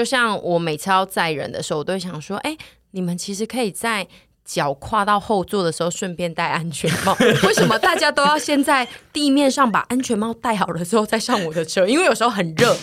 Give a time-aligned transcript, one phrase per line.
[0.00, 2.56] 就像我每次要载人的时候，我都会想说，哎，
[2.92, 4.08] 你们其实可以在
[4.46, 7.14] 脚跨到后座的时候顺便戴安全帽。
[7.42, 11.86] 为什么大家都要先在地面上把安全帽戴好了之后再上我的车？
[11.86, 12.74] 因为有时候很热。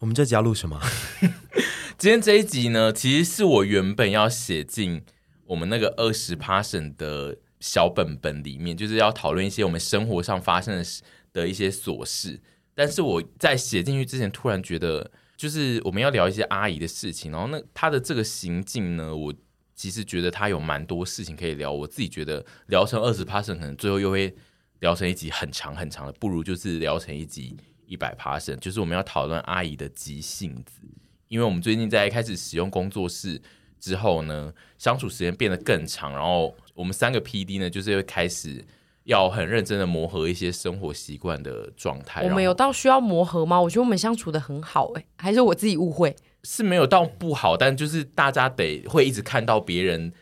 [0.00, 0.78] 我们这集要录什么？
[1.96, 5.02] 今天这一集呢，其实是我原本要写进
[5.50, 10.84] 我们那个二十 p a s s o n 的小本本里面，就是要讨论一些我们生活上发生的
[11.32, 12.40] 的一些琐事。
[12.72, 19.34] 但是我在写进去之前，突然觉得，就是我们要聊一些阿姨的事情，然后那她的这个行径呢，我
[19.74, 21.72] 其实觉得她有蛮多事情可以聊。
[21.72, 24.32] 我自己觉得聊成二十 p a s s o n 可能最后又会
[24.78, 27.56] 聊成一集很长很长的，不如就是聊成一集
[27.86, 30.82] 一百 p a s s o n 就是我们要讨论阿姨的急性子。
[31.26, 33.40] 因为我们最近在开始使用工作室
[33.80, 38.64] 之后呢，相处时间变得更长，然后我们三个 PD 呢，就是会开始
[39.04, 42.22] 要很认真的磨合一些生活习惯的状态。
[42.22, 43.60] 我们有到需要磨合吗？
[43.60, 46.14] 我觉得我们相处的很好，哎，还是我自己误会？
[46.44, 50.12] 是没有到不好，但就是大家得会一直看到别人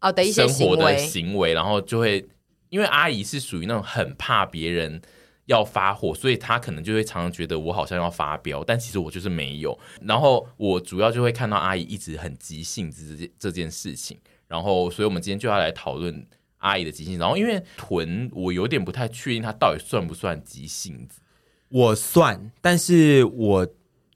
[0.00, 2.26] 啊的一些生活的行为，然后就会
[2.70, 5.00] 因为阿姨是属于那种很怕别人。
[5.46, 9.78] 要发火，所以他可能就会常常觉得我好像要发飙，但其实我就是没有。
[10.02, 14.18] 然后我主要就会看到阿姨一直很急性子这件这件事情，
[14.48, 16.26] 然后所以我们今天就要来讨论
[16.58, 17.18] 阿姨的急性。
[17.18, 21.20] 然后因为臀，我有点不太确定他到底算不算急性子。
[21.68, 23.66] 我算，但是我。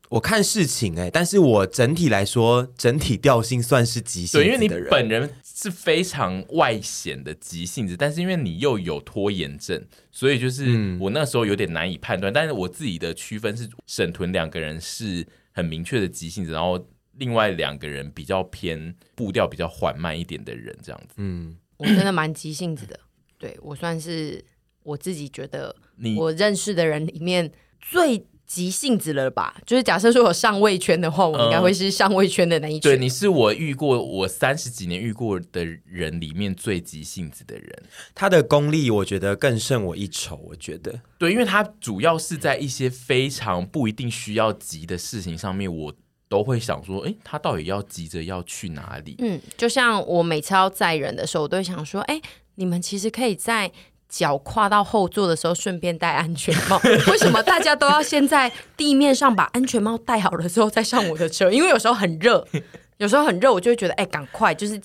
[0.08, 4.60] 我看事情哎、欸，但是我整体来说，整体调性算是急性子的人。
[4.60, 12.30] 对，因为你本人是非常外显的急性子，但是因为你又有拖延症，所以就是我那时候有点难以判断。
[12.30, 21.14] 嗯、但是我自己的区分是，沈屯两个人是很明确的急性子，然后另外两个人比较偏步调比较缓慢一点的人，这样子。
[21.16, 23.00] 嗯，我真的蛮急性子的，
[23.38, 24.44] 对，我算是
[24.82, 25.74] 我自己觉得，
[26.18, 28.26] 我认识的人里面最。
[28.46, 29.56] 急性子了吧？
[29.66, 32.92] 就是假设说我上位圈的话，我应该会是上位圈的那一圈。
[32.92, 37.82] 对，你是我遇过我三十几年遇过的人里面最急性子的人。
[38.14, 40.36] 他的功力我觉得更胜我一筹。
[40.36, 45.92] 我觉得对，因为他主要是在一些非常不一定需要急的事情上面，我
[46.28, 49.16] 都会想说，哎，他到底要急着要去哪里？
[49.18, 52.20] 嗯，就像我每次要载人的时候，我都会想说，哎，
[52.54, 53.72] 你们其实可以在。
[54.08, 56.80] 脚跨到后座的时候，顺便戴安全帽。
[57.10, 61.50] 为什么大家都要先在地面上把安全帽戴好了之后再上我的车？
[61.50, 62.46] 因为有时候很热，
[62.98, 64.54] 有时候很热，我就会觉得，哎、欸，赶快！
[64.54, 64.80] 就是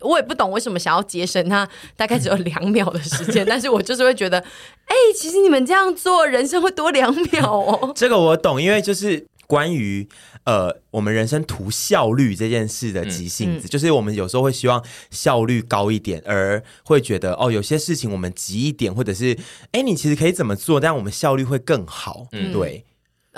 [0.00, 7.92] 我也不懂为什么想要节省它，大概只有两秒的时间， 但是我就是会觉得，哎、欸，其实你们这样做，人生会多两秒哦。
[7.94, 9.26] 这个我懂，因为就是。
[9.52, 10.08] 关于
[10.44, 19.38] 呃，我们人生图效率这件事的急性子，嗯嗯、就是我们有时候会希望效率高一点，而会觉得哦，有些事情我们急一点，或者是
[19.72, 22.28] 哎，你其实可以怎么做，但我们效率会更好。
[22.32, 22.86] 嗯，对，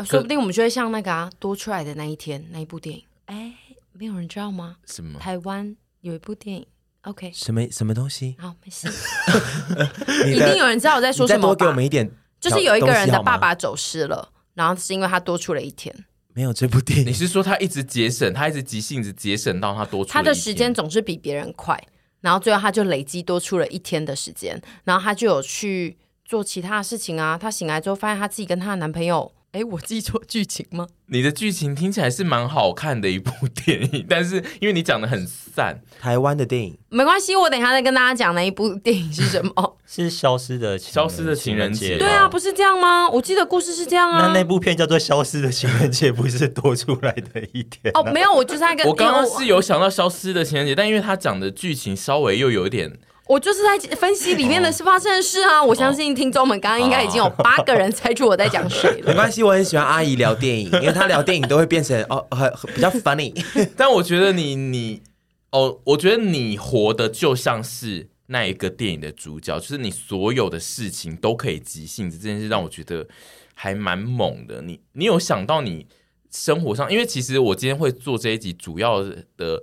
[0.04, 3.52] 说不定我们就会像那个啊，多出来的那一天那一部电影，哎，
[3.92, 4.76] 没有人知道吗？
[4.86, 5.18] 什么？
[5.18, 6.64] 台湾有一部电影
[7.02, 8.36] ，OK，什么什么东西？
[8.38, 8.86] 好，没事，
[10.30, 11.42] 一定有人知道我在说什么。
[11.48, 12.08] 多给我们一点，
[12.38, 14.28] 就是有一个人的爸爸走失了。
[14.54, 15.94] 然后是因为他多出了一天，
[16.32, 17.06] 没有这部电影。
[17.06, 20.12] 你是说他一直节省，他一直急性子节省到他多出了一天？
[20.12, 21.78] 他的时间总是比别人快，
[22.20, 27.36] 然后最后他就累积多出了一天的时间，然后他就有去做其他事情啊。
[27.36, 29.32] 他醒来之后发现他自己跟他的男朋友。
[29.54, 30.84] 哎，我记错剧情吗？
[31.06, 33.30] 你的剧情听起来是蛮好看的一部
[33.64, 39.52] 电影，但是因为你讲的很散，台湾的电影没关系，我等一下再跟大家讲那一部电影是什么。
[39.86, 41.96] 是消失的消失的情人节。
[41.96, 43.08] 对啊，不是这样吗？
[43.08, 44.26] 我记得故事是这样啊。
[44.26, 48.02] 那那部片叫做《消失的情人节》，不是多出来的一天哦。
[48.12, 48.84] 没有，我就是在跟。
[48.88, 52.98] 我刚刚是有想到《消失的情人节》，但因为他讲的剧情稍微又有一点。
[53.26, 55.64] 我就是在分析里面的事发生的事啊！
[55.64, 59.08] 我相信听众们刚刚应该已经有八个人猜出我在讲谁了。
[59.08, 63.32] 没关系，我很喜欢阿姨聊电影，因为她聊电影都会变成哦，很比较 funny。
[63.78, 65.02] 但我觉得你你
[65.52, 73.06] 哦，我觉得你活的就像是那一个电影的主角，就是你所有的事情都可以即兴，这件事让我觉得
[73.54, 74.60] 还蛮猛的。
[74.60, 75.86] 你你有想到你
[76.30, 79.02] 生活上，因为其实我今天会做这一集，主要
[79.38, 79.62] 的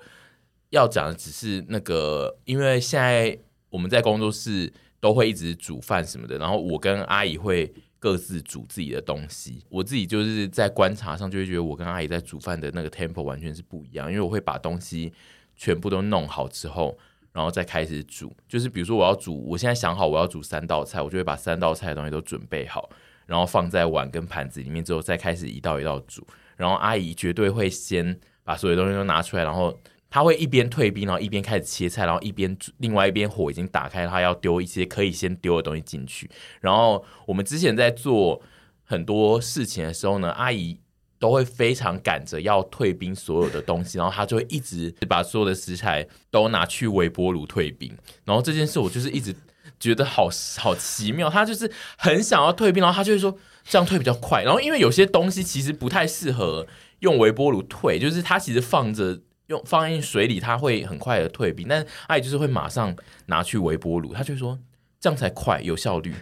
[0.71, 3.37] 要讲的只是那个，因为现在。
[3.71, 9.65] 我们在工作室都会一直煮饭什么的，然后我跟阿姨会各自煮自己的东西。
[9.69, 14.07] 我自己就是在观察上就会觉得，我跟阿姨在煮饭的那个 tempo 完全是不一样。
[14.07, 15.11] 因为我会把东西
[15.55, 16.95] 全部都弄好之后，
[17.31, 18.31] 然后再开始煮。
[18.47, 22.89] 就是比如说我要煮，我现在想好我要煮三道菜，我就会把三道菜的东西都准备好，
[23.25, 26.27] 然后放在碗跟盘子里面之后，再开始一道一道煮。
[26.57, 29.79] 然后阿姨绝对会先把所有东西都拿出来，然后。
[30.11, 36.29] 他会一边退冰，然后一边开始切菜，然后一边另外一边火已经打开，他要丢一些可以先丢的东西进去。
[36.59, 38.41] 然后我们之前在做
[38.83, 40.77] 很多事情的时候呢，阿姨
[41.17, 47.97] 都会非常赶着要退冰所有的东西，然后他就会一直把所有的食材都拿去微波炉退冰。
[48.25, 49.33] 然后这件事我就是一直
[49.79, 50.27] 觉得好
[50.57, 54.43] 好奇妙，他就是很想要退冰，然后他就会说这样退比较快。
[54.43, 56.67] 然后因为有些东西其实不太适合
[56.99, 59.21] 用微波炉退，就是它其实放着。
[59.51, 62.95] 用放进水里，它会很快的退冰，但阿姨就是会马上
[63.27, 64.57] 拿去微波炉，他就说
[64.99, 66.15] 这样才快有效率。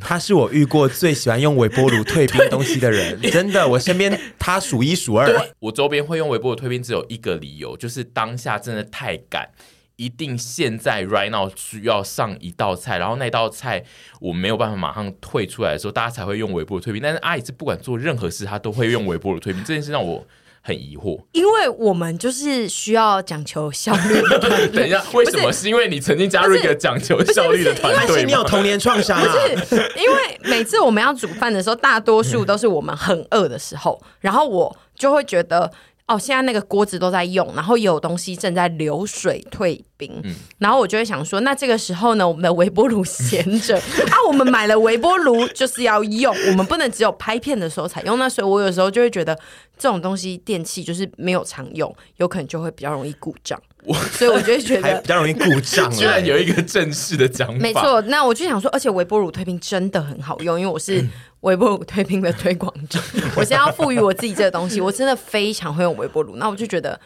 [0.00, 5.28] 他是我遇过最喜欢用微波炉退冰东西的人， 真的，我身边他数一数二。
[5.60, 9.50] 我周边会用微波炉退冰只有一个理由，就是当下真的太赶，
[9.96, 13.84] 一定现在 right now 需要上一道菜，然后那道菜
[14.20, 17.02] 我没有办法马上退出来的时候，大家才会用微波炉退冰。
[17.02, 20.26] 但是阿姨是不管做任何事，她都会用微波炉退冰，这件事让我。
[20.66, 24.22] 很疑惑，因为我们就是需要讲求效率。
[24.72, 25.52] 等一下，为什么？
[25.52, 29.34] 是因为你曾经加入一个讲求效率的团队，你有童年创伤啊？
[29.68, 35.70] 不是，因为每次我们要煮饭的时候，大多数都是我们很饿的时候，然后我就会觉得。
[36.06, 43.78] 哦，现在那个锅子都在用，然后有东西正在流水退冰，嗯、然后我就会想说，那这个时候呢，我们的微波炉闲着
[44.12, 48.18] 啊，我们买了微波炉就是要用，我们不能只有拍片的时候才用。
[48.18, 49.34] 那所以，我有时候就会觉得
[49.78, 53.58] 这种东西电器就是没有常用，有可能就会比较容易故障。
[53.84, 55.90] 我所以我就会觉得比较容易故障。
[55.94, 58.00] 居然有一个正式的讲法，没错。
[58.02, 61.06] 那我就想说，而且微波炉推冰真的很好用，因为我是。
[61.40, 62.98] 微波炉推冰的推广者，
[63.36, 66.36] 我现在要赋予我自己这个东西，我真的非常会用微波炉。
[66.36, 66.98] 那我就觉得，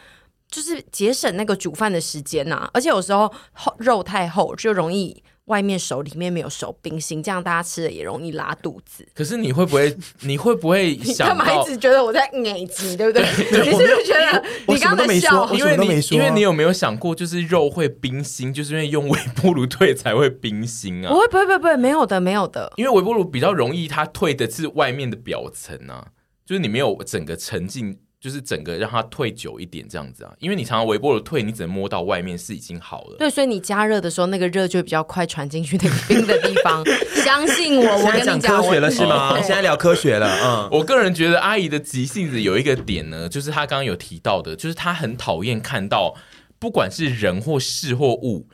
[0.49, 5.21] 就是节省那个煮饭的时间呐、啊，而且有时候厚肉太厚就容易。
[5.49, 9.05] 外面熟，里面没有熟，冰心，这样大家吃了也容易拉肚子。
[9.13, 9.95] 可是你会不会？
[10.21, 11.27] 你会不会想？
[11.27, 13.23] 你干嘛一直觉得我在奶急，对不对？
[13.51, 15.51] 对你是不是觉得你刚刚在笑？
[15.53, 21.09] 因为你因为你有没有想过，就是肉会冰心，就是因为用微波炉退才会冰心啊？
[21.11, 22.71] 不会，不会，不会，不会，没有的，没有的。
[22.77, 26.07] 因为微波炉比较容易，它退的是外面的表层啊，
[26.45, 27.97] 就是你没有整个沉浸。
[28.19, 33.15] 就是整个让它退久一点这样子啊，因为你常常微波炉退，你只能摸到外面是已经好了。
[33.17, 36.83] 对，所以你加热的时候，那个热就比较快传进去那个冰的地方。
[37.23, 39.37] 相信我，我跟你讲，科学了是吗？
[39.41, 40.27] 现在聊科学了。
[40.43, 46.15] 嗯，我个人觉得阿姨的急性子有一个点呢，就是她刚刚有提到的，就是她很讨厌看到
[46.59, 48.47] 不管是人或事或物。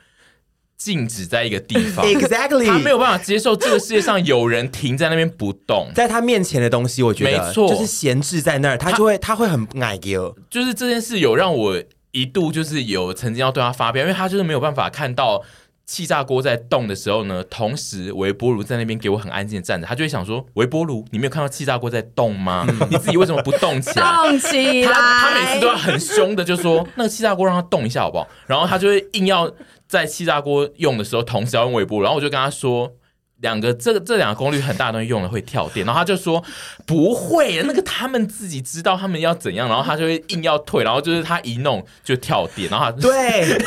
[0.76, 10.36] 静止在一个地方，Exactly，他没有办法接受这个世界上有人停在那边不动，在他面前的东西，我觉得没错，就是闲置在那儿，他就会他，他会很爱丢。
[10.50, 15.42] 就是这件事有让我一度就是有曾经要对他发飙，因为他就是没有办法看到
[15.86, 22.66] 气炸锅在动的时候呢，同时微波炉在那边给我很安静的站着，他就会想说：微波炉，你没有看到气炸锅在动吗？
[22.90, 24.12] 你自己为什么不动起来？
[24.16, 24.92] 动起来！
[24.92, 28.28] 他他每次都要很凶的就说：那个气炸锅让它动一下好不好？
[28.46, 29.50] 然后他就会硬要。
[29.86, 32.92] 在气炸锅用的时候，同时要用微波，然后我就跟他说，
[33.40, 36.42] 两个这个这两个功率很大的东西用了会跳电，然后他就说
[36.86, 43.58] 不会，那个他们自己知道他们要怎样，然后他就会硬要退，然后就是他一弄就跳电，然后他对，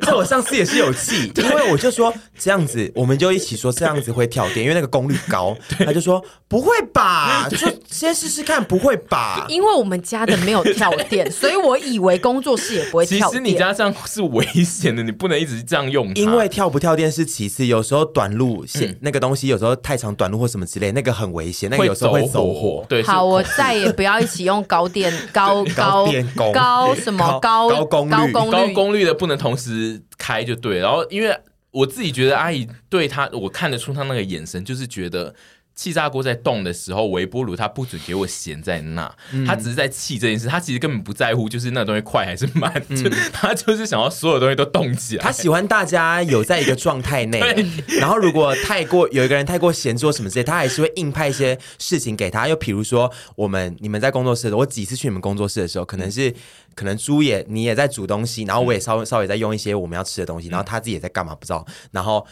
[0.00, 7.56] 这我上次也是有气， 因为我就说这样子，我们就一起说这样子会跳电，因为那个功率高，他就说不会吧，就
[7.86, 13.28] 先试试看，不会吧，因为我们家的没有跳电， 所以我以为工作室也不会跳电。
[13.28, 18.90] 其实你家这样是危险的，你不能一直这样用，因为跳不跳电是其次，有时候短路线。
[18.90, 22.86] 嗯那个东西有时候太长短路或什么之类，那个很危险，那个有时候会走火。
[22.88, 26.06] 对，好，我再也不要一起用高电 高高
[26.52, 30.78] 高什么高高功率高功率的不能同时开就对。
[30.78, 31.36] 然后因为
[31.70, 35.34] 我自己觉得阿姨对他，我看得出他那个眼神，就是觉得。
[35.74, 45.22] 气炸锅在动的时候，微波炉它不准给我闲在那，嗯、他只是在气这件事，他其实根本不在乎，就是那东西快还是慢，嗯、 就他就是想要所有东西都动起来。
[45.24, 47.40] 他喜欢大家有在一个状态内，
[47.98, 52.46] 然后如果太过有一个人太过闲做什么之类，他还是会硬派一些事情给他。
[52.46, 56.32] 又比如说，我们你们在工作室的，我几次去你们工作室的时候，可能是
[56.74, 62.26] 可能猪也你也在煮东西，然后我也稍微稍微在用一些我们要吃的东西，然后他自己也在干嘛不知道，然后。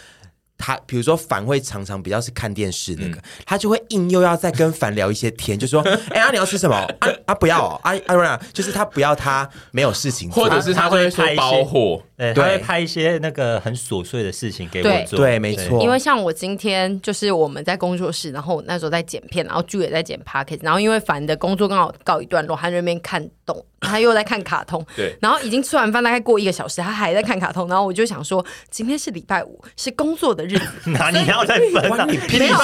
[0.61, 5.81] 他比如说凡会常常比较是看电视那个，嗯、他就会硬又要再跟凡聊一些天，就说
[6.13, 6.77] ：“哎呀、啊，你要吃什么？
[6.77, 8.41] 啊啊，不要、哦、啊啊！
[8.53, 15.19] 就是他不要他没有事情做，或者是他会说包货，对，他会拍一些那个很琐碎的事情给我做。
[15.19, 15.83] 对，对，没错。
[15.83, 23.65] 因为像我今天就是我们在工作室，然后那时候在剪片，然后剧也在剪 podcast，然后因为凡的工作刚好告一段落，他在那边看动。
[23.83, 27.67] 他又在看卡通，对，然后已经吃完饭，大概过一个小时，他还在看卡通。
[27.67, 32.05] 然后我就想说，今天是礼拜五，是工作的日子， 哪里要再分啊？
[32.39, 32.59] 没有，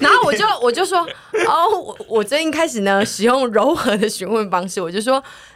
[0.00, 0.98] 然后我就我就说，
[1.46, 5.22] 哦，我我最近开始呢，使用柔和的询问方式，我就说，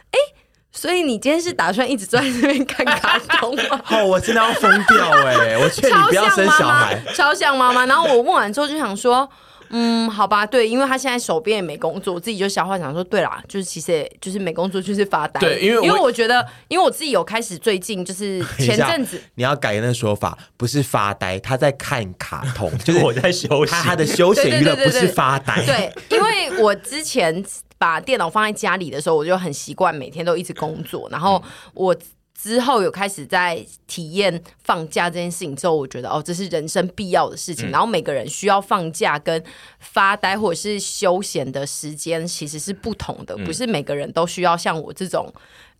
[0.71, 3.81] 所以你今天是打算一直坐在这边看卡通吗？
[3.91, 5.57] 哦，我真的要疯掉哎！
[5.57, 7.85] 我劝你不要生小孩，超像妈妈。
[7.85, 9.29] 然后我问完之后就想说。
[9.73, 15.39] 嗯，好吧，对，因为他现在手边也没工作，我自己就消化想说，对啦，就是其实也就是没工作，就是发呆。
[15.39, 25.65] 对，因为因为我觉得，因为我自己有开始最近就是 前阵子，你要改那个说法，不是发呆，他在看卡通，就是 我在休息，他他的休闲娱乐不是发呆。
[25.65, 27.41] 对，因为我之前
[27.81, 31.95] 把电脑放在家里的时候，我就很习惯每天都一直工作，然后我。
[32.43, 37.69] 之后有开始在体验放假这件事情之后，我觉得哦，这是人生必要的事情。
[37.69, 39.43] 嗯、然后每个人需要放假跟
[39.77, 45.31] 发呆或者是休闲的时间其实是不同的，嗯、不是每个人都需要像我这种。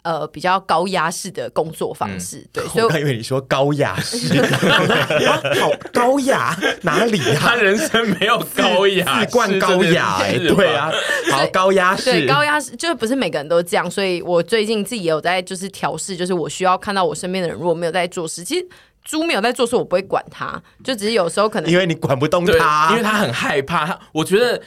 [0.04, 7.38] 呃，比较高压式的工作方式，嗯、对， 所以我刚以为你说高雅式， 啊、好高雅哪里啊？
[7.40, 10.92] 他人生没有高雅，自冠高雅，哎，对啊，
[11.32, 18.68] 好高压式，对，高压式，就是不是每个人都这样，所以我最近自己也有在就是调试，就是我需要看到我身边的人如果没有在做事，其实
[19.06, 24.60] 猪没有在做事，我不会管他，就只是有时候可能因为你管不动他，因为他很害怕他，我觉得。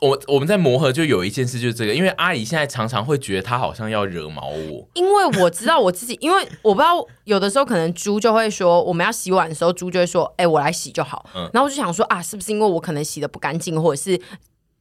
[0.00, 11.26] 我我们在磨合，就有一件事就是这个，因为阿姨现在常常会觉得她好像要惹毛我，因为我知道我自己，因为我不知道有的时候可能猪就会说我们要洗碗的时候，猪就会说，哎、欸，我来洗就好。
[11.34, 14.20] 嗯、然后我就想说啊，是不是因为我可能洗的不干净，或者是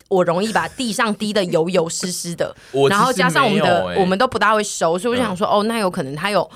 [0.09, 2.55] 我容易把地上滴的油油湿湿的，
[2.89, 6.49] 然后加上我们的、欸、我们都不大会收，所以我就想说，嗯、哦，那有可能他有。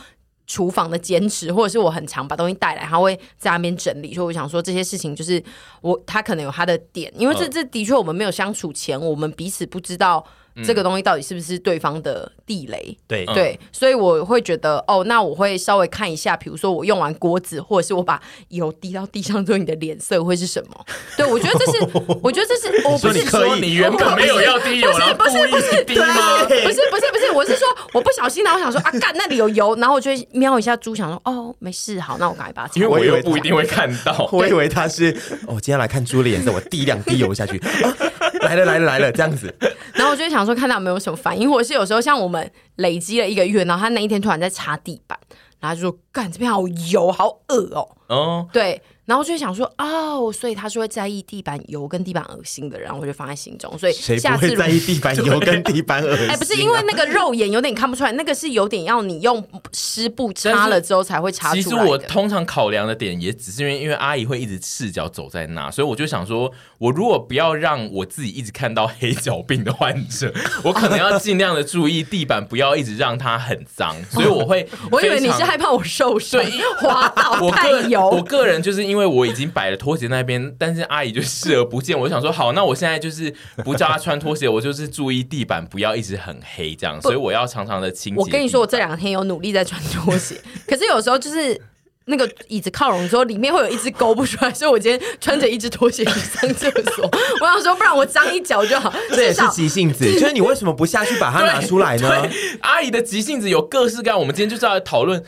[0.47, 5.43] 厨房的坚持，或者是我很常把东西带来，他会在那边整理，所以我想说这些事情就是
[5.81, 10.25] 我他可能有他的点，因为这这的确我们没有相处前，我们彼此不知道。
[10.63, 12.97] 这个东西到底是不是对方的地雷？
[13.07, 20.85] 对对，所以我会觉得哦，那我会稍微看一下，比如说我用完锅子，或者是我把油滴到地上之后，你的脸色会是什么？
[21.17, 21.79] 对，我觉得这是，
[22.21, 26.45] 我觉得这是，我不是说你原本没有要滴油，然后故意滴吗？
[26.47, 32.73] 不是不是不是，我是说我不小心，然后想说啊，干那里有油，然后我就瞄一下猪，想说哦，没事，好，那我赶快把它。
[32.75, 35.11] 因为我又不一定会看到， 我以为他是
[35.47, 37.61] 哦，今天来看猪的颜色，我滴两滴油下去，
[38.45, 39.53] 来了来了来了，这样子。
[39.93, 45.17] 然后我就想说，看他有没有什么反应，或者是有时候像我们累积了一个月，然后他那一天突然在擦地板，
[45.59, 48.81] 然后就说：“干，这边好油，好恶哦。”哦，对。
[49.05, 53.77] 然后就想说哦，所以他是会在意地板油跟地板恶心的人，然后我就放在心中。
[53.77, 56.27] 所以下次谁不会在意地板油跟地板恶心？
[56.27, 56.33] 啊？
[56.33, 61.61] 哎，不是因为那个肉眼有点看不出来，那个是有点要你用湿布擦了之后才会擦出来。
[61.61, 70.33] 其实我通常考量的点也只是因为，因为阿姨会一直赤脚走在那，所以我就想说，我如果不要让我自己一直看到黑脚病的患者，
[70.63, 73.95] 我可能要尽量的注意地板，不要一直让它很脏。
[74.09, 78.09] 所以我会， 我以为你是害怕我受伤，对，滑倒太油。
[78.09, 79.75] 我个人就是因为我已经摆了。
[79.75, 81.99] 拖鞋那边，但是阿姨就视而不见。
[81.99, 83.33] 我就想说，好，那我现在就是
[83.63, 87.01] 不叫她穿拖鞋，我就是注意地板不要一直很黑，这样。
[87.01, 88.21] 所以我要常常的清洁。
[88.21, 91.59] 我跟你说，我这两天有努力在穿拖鞋，可是有时候就是
[92.05, 97.09] 那个椅子靠拢之后，里面会有一只勾不出来，所以我今天穿着一只拖鞋去上厕所。
[97.41, 98.93] 我想说，不然我脏一脚就好。
[99.11, 102.29] 这也是急性子， 就是你为什么不下去把它拿出来呢？
[102.61, 105.21] 阿姨的急性子有各式各样，我们今天就是要讨论。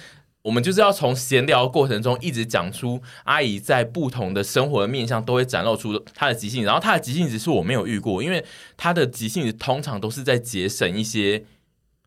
[0.47, 8.41] 我们就是要从闲聊过程中一直讲出阿姨在不同的生活的面向都会展露出她的急性子，然后她的急性子是我没有遇过，因为
[8.77, 11.43] 她的急性子通常都是在节省一些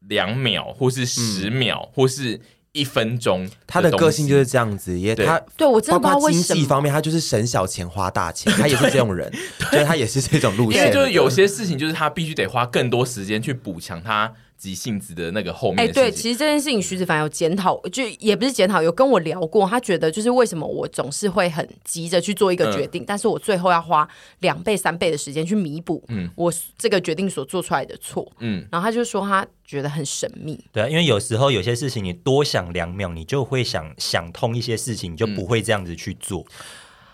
[0.08, 2.40] 两秒或是十秒、嗯、或是
[2.72, 3.46] 一分钟。
[3.66, 9.30] 她的个性就是这样子，也她对我真的不知道为什么，经济方面她就是省小钱花大钱， 她也是这种人，
[9.70, 10.80] 所以她也是这种路线。
[10.80, 14.32] 因为就是有些事情就是她必须得花更多时间去补强她。
[14.60, 24.06] 急性子的那个后面，哎、欸，对，其实这件事情徐子凡有检讨，就也不是检讨，有跟我聊过，他觉得就是为什么我总是会很急着去做一个决定，嗯、但是我最后要花
[24.40, 36.40] 两倍、三倍的时间去弥补，嗯，我这个决定所做出来的错，嗯，然后他就说他觉得很神秘，对啊，因为有时候有些事情你多想两秒，你就会想想通一些事情，你就不会这样子去做。
[36.40, 36.54] 嗯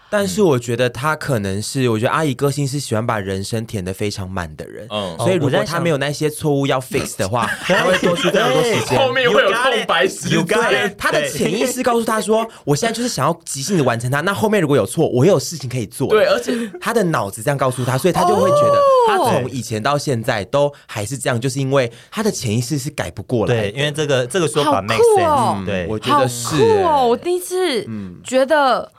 [0.08, 10.96] 但是我觉得他可能是，我觉得阿姨个性是喜欢把人生填的非常满的人，嗯，所以如果他没有那些错误要 fix 的话，他会多出更多时间， 后面会有空白时间。
[10.96, 16.08] 他的潜意识告诉他说，我现在就是想要即兴的完成它，那后面如果有错，我有事情可以做。
[16.08, 23.54] 对，而且他的脑子这样告诉他，所以他就会觉得，他从以前到现在都还是这样，就是因为他的潜意识是改不过来。
[23.54, 27.84] 对，因为这个这个说法 make sense，对，我觉得是哦，我第一次
[28.22, 28.90] 觉得。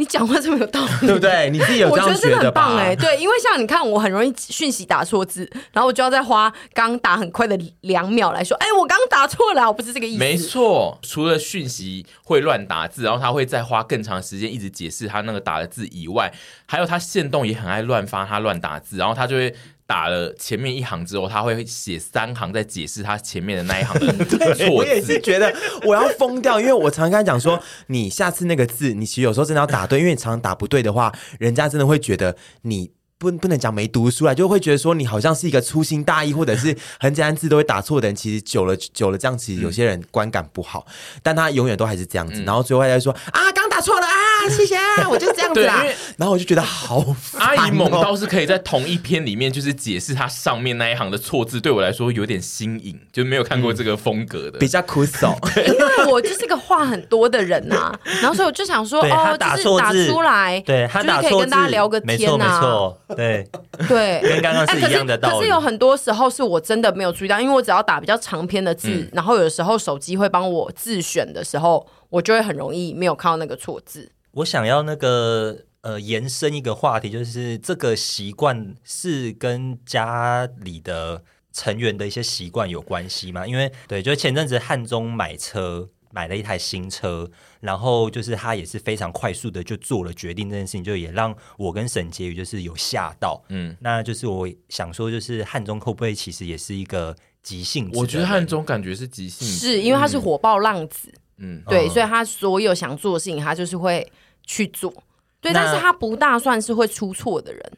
[0.00, 1.50] 你讲话这么有道理，对不对？
[1.50, 2.08] 你自己有这样觉得吧？
[2.08, 10.18] 我觉得真的很棒哎，对，因为像你看，我很容易讯息打错字，然后我就要再花刚打很快的两秒来说，哎，我刚打错了，我不是这个意思。
[10.18, 16.32] 没错，除了讯息会乱打字，然后他会再花更长时间一直解释他那个打的字以外，
[16.66, 19.54] 还有他线动也很爱乱发，他乱打字，然后他就会。
[19.90, 24.68] 打了前面一行之后，他会写三行在解释他前面的那一行的 错字。
[24.70, 32.92] 我也是觉得我要疯掉，因为我常常跟他讲说，你下次那个字，你其实有时候真的要打对，因为你常常打不对的话，人家真的会觉得你。
[33.20, 38.16] 不不能讲没读书啊，就会觉得说你好像是一个粗心大意，或者是很简单字都会打错的人。
[38.16, 40.86] 其实久了久了这样，其实有些人观感不好。
[40.88, 44.14] 嗯、但他永远都还是这样子，嗯、然后最后他就说啊，刚打错了啊，
[44.48, 45.84] 谢谢啊，我就这样子啊。
[46.16, 55.34] 然后我就觉得好烦、喔，阿姨猛倒是可以在同一篇里面就是解释他上面那一行的错字，对我来说有点新颖，就没有看过这个风格的，嗯、比较枯燥。
[55.66, 62.92] 因为我就是个话很多的人啊，然后所以我就想说，哦，打就是打出来，对他打错字，可以跟大家聊个天啊。
[63.16, 63.46] 对
[63.88, 65.36] 对，跟刚刚是一样的道理。
[65.36, 74.10] 可是有很多时候是我真的没有注意到，因为我只要打比较长篇的字，嗯、然后有的时候手机会帮我自选的时候，我就会很容易没有看到那个错字。
[74.32, 81.22] 我想要那个呃延伸一个话题，就是这个习惯是跟家里的
[81.52, 83.46] 成员的一些习惯有关系吗？
[83.46, 85.90] 因为对，就是前阵子汉中买车。
[86.12, 97.96] 买了一台新车，然后就是他也是非常快速的就做了决定，这件事情就也让我跟沈婕妤就是有吓到，嗯，那就是我想说，就是汉中会不会其实也是一个急性子？
[97.96, 104.06] 我觉得汉中感觉是急性子，是因为他是火爆浪子，嗯，对，嗯、所以他所有想做的事情，他就是会
[104.46, 104.92] 去做，
[105.40, 107.72] 对，但是他不大算是会出错的人。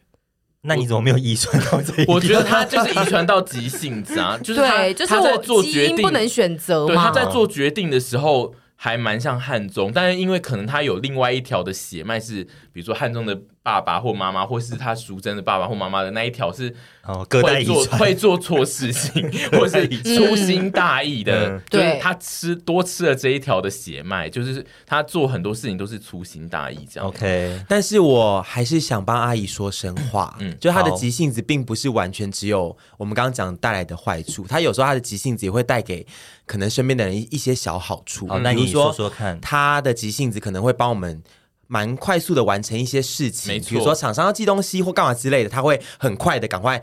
[0.63, 2.07] 那你怎么没有遗传到这一？
[2.07, 6.95] 我觉得他就是遗传到急性子啊，就是他对，就是他在做决定不能选择嘛。
[6.95, 13.41] 对，他在做决定的时候还蛮像汉中，但是因为可能他有另外一条的血脉是，比如说汉中的。
[13.63, 27.09] 爸爸或妈妈，或是他淑贞的爸爸或妈妈的那一条是哦，会做会做错事情， 或是粗心大意的，嗯、对他吃多吃了这一条的血脉，就是他做很多事情都是粗心大意这样。
[27.09, 36.05] OK，但是我还是想帮阿姨说声话，嗯，就他的急性子并不是完全只有我们刚刚讲带来的坏处，他有时候他的急性子也会带给
[36.47, 38.27] 可能身边的人一些小好处。
[38.27, 41.23] 好，那你说说看，他的急性子可能会帮我们。
[41.73, 46.79] 蛮快速的完成一些事情，比如说厂商要寄东西或干嘛之类的，他会很快的赶快。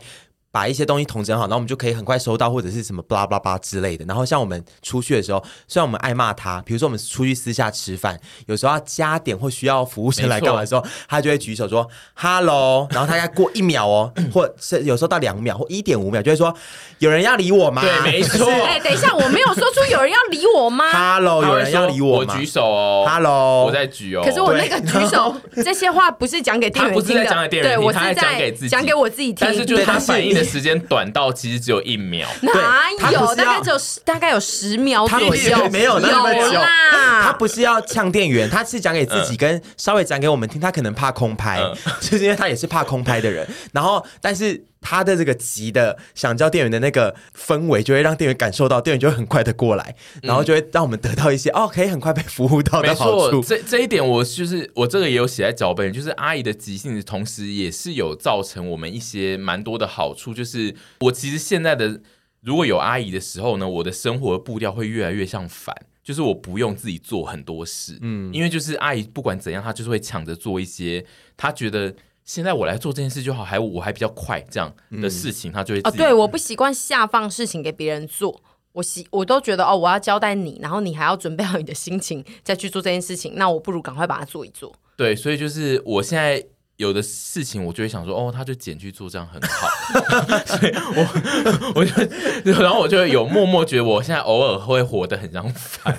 [0.52, 4.04] 把一些东西统整好，然后我们就可以很快收到，或者是什么巴拉巴拉之类的。
[4.06, 16.52] 然后像我们出去的时候，虽然我们爱骂他，比如说我们出去私下吃饭，有时候要加点或需要服务生来干嘛的时候，他就会举手说 “hello”，然后他要过一秒哦， 或是有时候到两秒或一点五秒，就会说
[16.98, 17.82] 有人要理我吗？
[17.82, 18.50] 对，没错。
[18.66, 20.90] 哎，等一下，我没有说出有人要理我吗？
[20.90, 22.34] Hello，有人要理我吗？
[22.34, 24.22] 我举手哦，Hello，我在举哦。
[24.24, 25.32] 可是我那个举手
[25.64, 29.36] 这些话不是讲给店员听的，对，我是在讲给自己，讲给我自己听。
[29.40, 31.32] 但是就是他反应的时间短到。
[31.32, 33.34] 其实只有一秒， 哪有？
[33.34, 36.60] 大概只有十，大概有十秒左右，没有那么久。
[36.60, 40.60] 啦他不是要呛店员，他是讲给自己，跟稍微讲给我们听。
[40.60, 43.46] 他可能怕空拍，嗯、 就是因为他也是怕空拍的人。
[43.72, 53.42] 然后，但是他的这个急的想叫店员的那个氛围，就会让店员感受到，店员就会很快的过来，然后就会让我们得到一些、嗯、哦，可以很快被服务到的好处。
[53.42, 61.12] 这这一点，我就是我这个也有写在脚本，就是阿姨的急性子，同时也是有造成我们一些蛮多的好处，就是我。
[61.12, 62.00] 其实现在的
[62.40, 71.04] 如果有阿姨的时候呢，我的生活步调会越来越像反，就是我不用自己做很多事，嗯，因为就是阿姨不管怎样，她就是会抢着做一些，
[71.36, 71.94] 她觉得
[72.32, 78.40] 现在我来做这件事就好，还我还比较快这样的事情，他就会哦，对，我不习惯下放事情给别人做，
[78.70, 84.72] 我习我都觉得哦，我要交代你，然后你还要准备好你的心情再去做这件事情，那我不如赶快把它做一做。
[84.96, 86.40] 对，所以就是我现在。
[86.80, 89.68] 有的事情我就会想说，哦，他就减去做，这样很好。
[90.46, 95.94] 所以我我就，然后我就有默默觉得，我现在偶尔会活得很像反，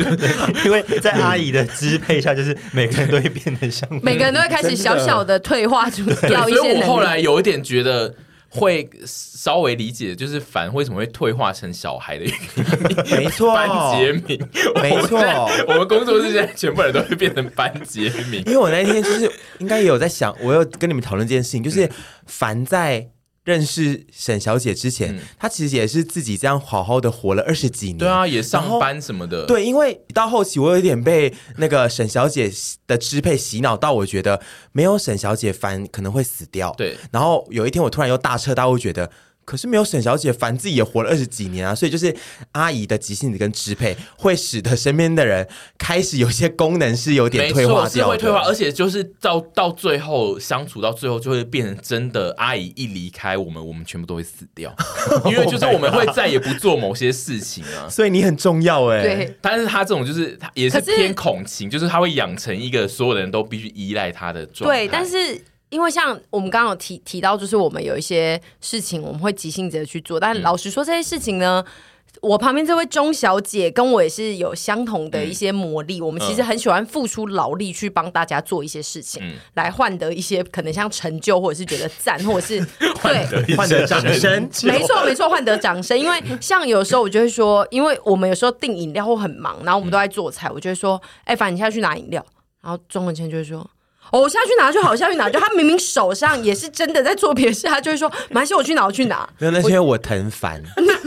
[0.64, 6.58] 因为在阿姨的支配下，就是每个人都会变得像，每个人都会开始小小的退化出掉一些。
[6.58, 8.14] 所以我后来有一点觉得。
[8.54, 13.16] 会稍微理解，就是凡为什么会退化成小孩的原因。
[13.16, 14.48] 没错， 班杰明，
[14.82, 15.18] 没错，
[15.66, 18.42] 我们工作室现在全部人都会变成班杰明。
[18.44, 21.90] 因为我那天就是应该也有在想，我有跟你们讨论这件事情，就是
[22.26, 23.08] 凡在。
[23.44, 27.98] 认识沈小姐之前，她、嗯、其实也是自己这样好好的活了二十几年。
[27.98, 29.46] 对啊，也上班什么的。
[29.46, 32.50] 对，因为到后期我有一点被那个沈小姐
[32.86, 34.40] 的支配洗脑到，我觉得
[34.72, 36.72] 没有沈小姐烦可能会死掉。
[36.76, 39.10] 对，然后有一天我突然又大彻大悟，觉得。
[39.44, 42.14] 可是没有沈小姐，凡自己也活了二十几年啊，所以就是
[42.52, 54.74] 阿姨的急性子跟支配，会使得身边的人开始有些功能是有点退化掉的，是会退化，而且就是到到最后相处到最后，就会变成真的阿姨一离开我们，我们全部都会死掉，
[55.26, 57.88] 因为就是我们会再也不做某些事情啊。
[57.90, 59.36] 所以你很重要哎、欸，对。
[59.40, 64.76] 但是他这种就是也是偏恐情，是就是他会养成一个所有的人都必须依赖他的状态。
[64.76, 65.40] 对，但是。
[65.72, 71.64] 因为像我们刚刚有提提到，就是我们有一些事情我们会急性子的去做，但老实说这些事情呢。
[71.66, 71.72] 嗯
[72.20, 82.60] 我旁边这位钟小姐跟我也是有相同的一些魔力，嗯、我们其实很喜欢付出劳力去帮大家做一些事情，嗯、来换得一些可能像成就，或者是觉得赞， 或者是
[83.02, 84.48] 对换得掌声。
[84.64, 85.98] 没错没错，换得掌声。
[85.98, 92.24] 因为像有时候我就会说，因为我们有时候订饮料会很忙，然后我们都在做菜，我就会说，哎、欸，反正你现在去拿饮料。
[92.60, 93.68] 然后钟文谦就会说，
[94.10, 99.26] 哦，我下去拿就好，下去拿就他明明手上也是真的在做别的事，他就会说，没关系，我去拿，我去拿。
[99.38, 100.62] 没有，那是因为我疼烦。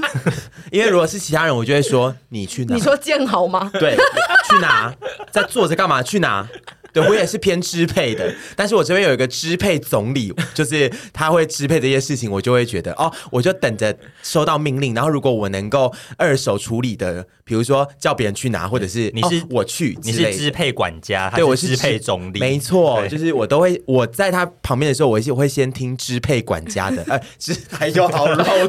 [0.72, 2.76] 因为如果是其他人，我就会说你去拿。
[2.76, 3.70] 你说建豪吗？
[3.74, 3.96] 对，
[4.50, 4.94] 去拿，
[5.32, 6.02] 在坐着干嘛？
[6.02, 6.48] 去拿。
[6.92, 28.44] 对，我也是偏支配的，但是我这边有一个支配总理，就是他会支配这些事情，我就会觉得哦，我就等着收到命令，然后如果我能够二手处理的，比如说叫别人去拿，或者是你是、哦、我去，你是支配管家，对，我是支配总理，没错，就是我都会我在他旁边的时候，我我会先听支配管家的， 呃，支还有好老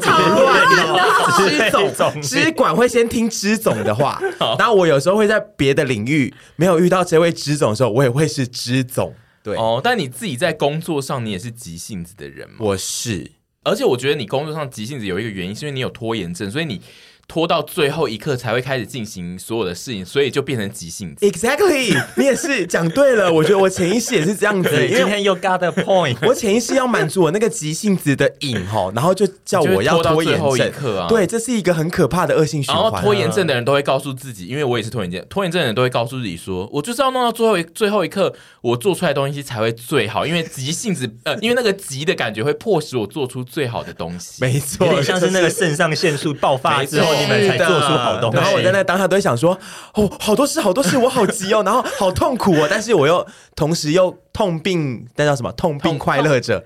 [1.37, 4.21] 支总支管会先听支总的话，
[4.59, 8.17] 然后我有时候会在别的领域没有遇到这位支总的时候，我也会。
[8.17, 9.13] 会是支总。
[9.43, 9.55] 对。
[9.57, 12.55] 哦，但你自己在工作上，你也是急性子的人吗？
[12.61, 13.29] 我是，
[13.63, 16.81] 而且我觉得你工作上急性子有一个原因，是因为你有拖延症，所以你。
[17.27, 21.25] 拖到最后一刻才会开始进行所有的事情，所以就变成急性子。
[21.25, 23.31] Exactly，你也是讲对了。
[23.31, 24.69] 我觉得我潜意识也是这样子。
[24.87, 26.15] 今天又 got a point。
[26.25, 31.07] 我潜意识要满足我那个急性子的瘾哈，然后就叫我要拖延症啊。
[31.09, 32.83] 对，这是一个很可怕的恶性循环。
[32.83, 40.25] 然后拖延症的人都会告诉自己，因为我也是拖延症，拖延症的人都会告诉自己说，我就是要弄到最后一最后一刻，我做出来的东西才会最好。
[40.25, 44.37] 因为急性子，呃， 因为那个急的感觉会迫使我做出最好的东西。
[44.39, 47.97] 没错，有点像是那个肾上腺素爆发之后，你们才做出。
[47.97, 49.57] 好东西，然后我在那当下都会想说，
[49.95, 53.25] 哦，好多事，好多事，我好急哦，然后好痛苦哦，但是我又
[53.55, 55.51] 同时又痛并，那叫什么？
[55.53, 56.63] 痛并快乐着，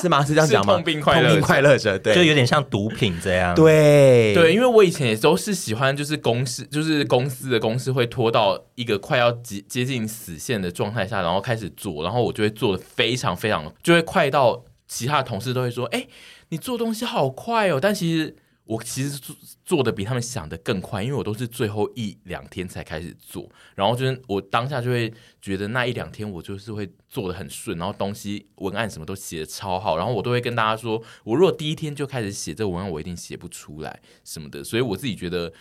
[0.00, 0.24] 是吗？
[0.24, 0.74] 是这样讲吗？
[0.74, 3.54] 痛并快乐，痛并快乐着，对，就有点像毒品这样。
[3.54, 16.06] 对对，因为我以前也都是喜欢，就是公司，就是公司的公司会拖到一个快要接接近死线的状态下，然后开始做，然后我就会做的非常非常，就会快到其他的同事都会说，哎，
[16.50, 18.36] 你做东西好快哦，但其实。
[18.66, 35.52] 我其实做做的比他们想的更快，因为我都是最后一两天才开始做，然后就是我当下就会觉得那一两天我就是会做的很顺，然后东西文案什么都写的超好，然后我都会跟大家说，我如果第一天就开始写这个文案，我一定写不出来什么的，所以我自己觉得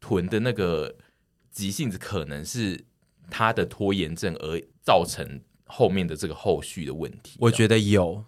[0.00, 0.96] 囤的那个
[1.50, 2.86] 急性子可能是
[3.30, 7.36] 他的拖延症而造成后面的这个后续的问题。
[7.40, 8.24] 我觉得有，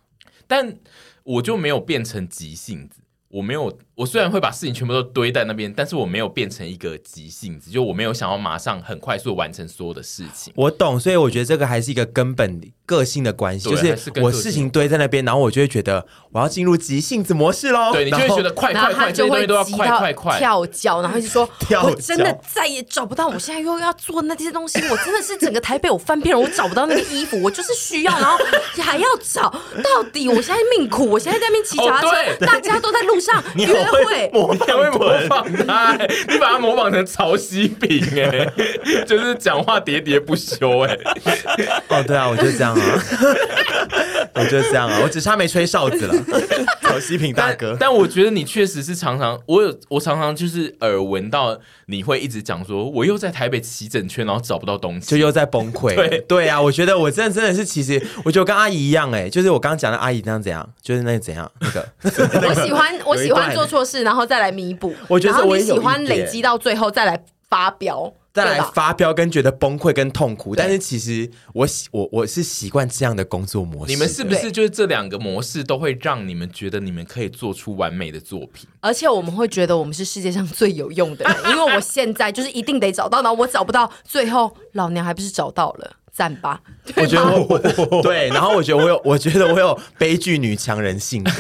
[0.47, 0.79] 但
[1.23, 3.01] 我就没有变成急性子。
[3.29, 10.53] 我没有，我虽然会把事情全部都堆在那边，但是我没有变成一个急性子，就我没有想要马上很快速完成所有的事情。
[10.55, 17.91] 我懂，所以我觉得这个还是一个根本个性的关系，就是我事情堆在那边，然后我就会觉得我要进入急性子模式喽。
[17.95, 21.49] 对，你就会觉得快快快，这些东西都要快快快，跳脚，然后就说，
[21.83, 28.37] 我真的再也找不到，我现在又要做那些东西，我真的是整个台北我翻遍了，我找不到那个衣服，我就是需要，然后
[28.77, 29.51] 还要找，
[29.83, 33.43] 到底我现在命苦，我现在在那边骑脚踏车，大家都在路上。
[33.87, 35.93] 会，模仿会模仿他，
[36.29, 38.51] 你把他模仿成曹西平哎，
[39.07, 40.97] 就是讲话喋喋不休哎。
[41.89, 43.03] 哦，对啊，我就这样啊，
[44.35, 46.15] 我就这样啊，我只差没吹哨子了。
[46.83, 55.95] 曹西平大哥，但我觉得你确实是常常，我有我常常就是耳闻到你会一直讲说，我又在台北骑整圈，然后找不到东西，就又在崩溃。
[56.09, 57.95] 对对啊，我觉得我真的真的是，其实
[58.25, 61.89] 我觉得我跟阿姨一样哎，就是我刚刚讲的阿姨那样怎样，就是那个怎样那个，
[62.49, 63.17] 我喜欢 我。
[63.17, 64.95] 喜欢做错事，然后再来弥补。
[65.09, 68.13] 我觉得我喜欢累积到最后再来发飙，
[68.45, 70.55] 再来发飙跟觉得崩溃跟痛苦。
[70.55, 73.93] 但是其实我喜我我是习惯这样的工作模式。
[73.93, 78.69] 你们是不是就是这两个模式都会让你们觉得你们可以做出完美的作品？
[78.81, 85.97] 而且我们会觉得我们是世界上最有用的人，因为我现在就是一定得找到，然后我找不到，最后老娘还不是找到了。
[86.17, 86.59] 赞吧，
[86.97, 91.31] 我觉得我，我对，然后我觉得我有，我觉得我有悲剧女强人性格，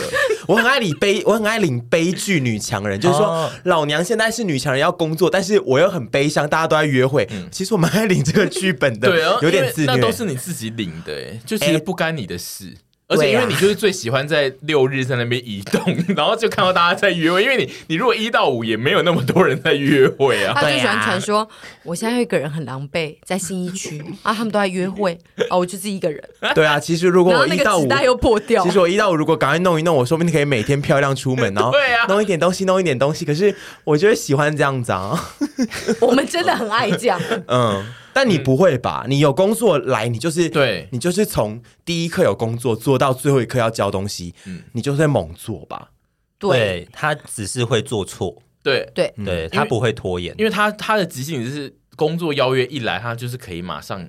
[0.46, 12.66] 我很爱领悲，我很爱领悲剧女强人，就是说老娘现在是女强人要工作，但是我又很悲伤，大家都在约会，嗯、其实我蛮爱领这个剧本的，对啊，有点自虐，那都是你自己领的，就其实不干你的事。
[12.66, 12.76] 欸
[13.08, 17.40] 而且因为你就是最喜欢在六日在那边移动，啊、 然后就看到大家在约会。
[17.40, 20.52] 因为你你如果一到五也没有那么多人在约会啊。
[20.56, 21.48] 他最喜欢传说，
[21.84, 25.16] 我现在一个人很狼狈，在新一区啊，他们都在约会
[25.48, 26.20] 啊，我就自己一个人。
[26.52, 28.64] 对啊，其实如果我一到五，又破掉。
[28.64, 31.72] 其实我一到五如果赶快弄一弄，我说不定可以每天漂亮出门，然后
[32.08, 33.24] 弄一点东西，弄一点东西。
[33.24, 35.32] 可是我就会喜欢这样子啊。
[36.00, 37.20] 我们真的很爱这样。
[37.46, 37.84] 嗯。
[38.16, 39.04] 但你不会吧？
[39.06, 40.88] 你有工作来，你就是对。
[40.90, 44.62] 你就是从第一课有工作做到最后一刻要交东西，嗯。
[44.72, 45.90] 你就是在猛做吧？
[46.38, 46.58] 对。
[46.58, 54.08] 对他只是会做错，对，对，对他不会拖延，因为他他的即兴就是工作邀约一来，他就是可以马上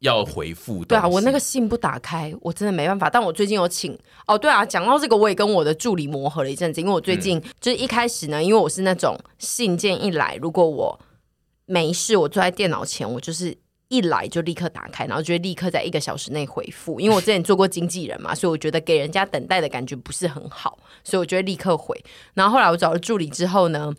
[0.00, 0.84] 要回复。
[0.84, 3.08] 对啊，我那个信不打开，我真的没办法。
[3.08, 11.00] 但我最近有请哦，对啊，讲到这个，我也跟我的助理磨合了一阵子，因为我最近、嗯、就是一开始呢，因为我是那种信件一来，如果我
[11.68, 13.56] 没事，我坐在电脑前，我就是。
[13.90, 17.00] 一来就立刻打开，然后就会立刻在一个小时内回复。
[17.00, 21.98] 因为我之前做过经纪人嘛， 所以我觉得给人家等待的感觉不是很好，所以我就会立刻回。
[22.34, 23.90] 然后后来我找了助理之后呢，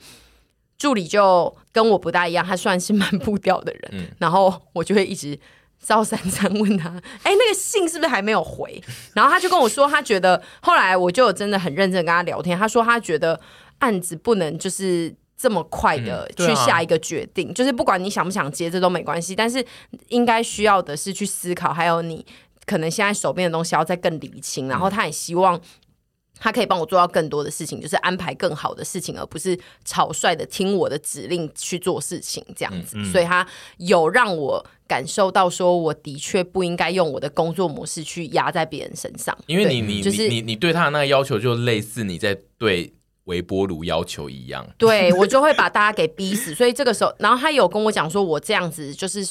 [0.77, 3.81] 助理就跟我不大一样，他算是蛮步调的人。
[3.93, 5.39] 嗯、然后我就会一直
[5.79, 6.89] 赵三餐问他
[7.25, 8.79] ：“哎，那个信是不是还没有回？”
[9.15, 13.41] 然后他就跟我说，他觉得后来我就真的很认真跟他聊天，他说他觉得
[13.79, 15.15] 案子不能就是。
[15.41, 19.33] 这么快的去下一个决定，嗯啊、就是不管你想不想接，这都没关系。
[19.33, 19.65] 但是
[20.09, 22.25] 应该需要的是去思考，还有你
[22.65, 24.67] 可能现在手边的东西要再更理清。
[24.67, 25.57] 然后他也希望
[26.37, 32.97] 他可以帮我做到更多的事情，就是安排更好的事情，而不是草率的听我的指令去做事情这样子。
[32.97, 33.47] 嗯嗯、所以他
[33.77, 42.93] 有让我感受到，说我的确不应该用我的工作模式去压在别人身上，因为你你就是你你对他的那个要求，就类似你在对。
[43.29, 46.55] 微波炉要求一样，对，我就会把大家给逼死。
[46.55, 49.23] 所以这个时候，然后他有跟我讲说，我这样子就是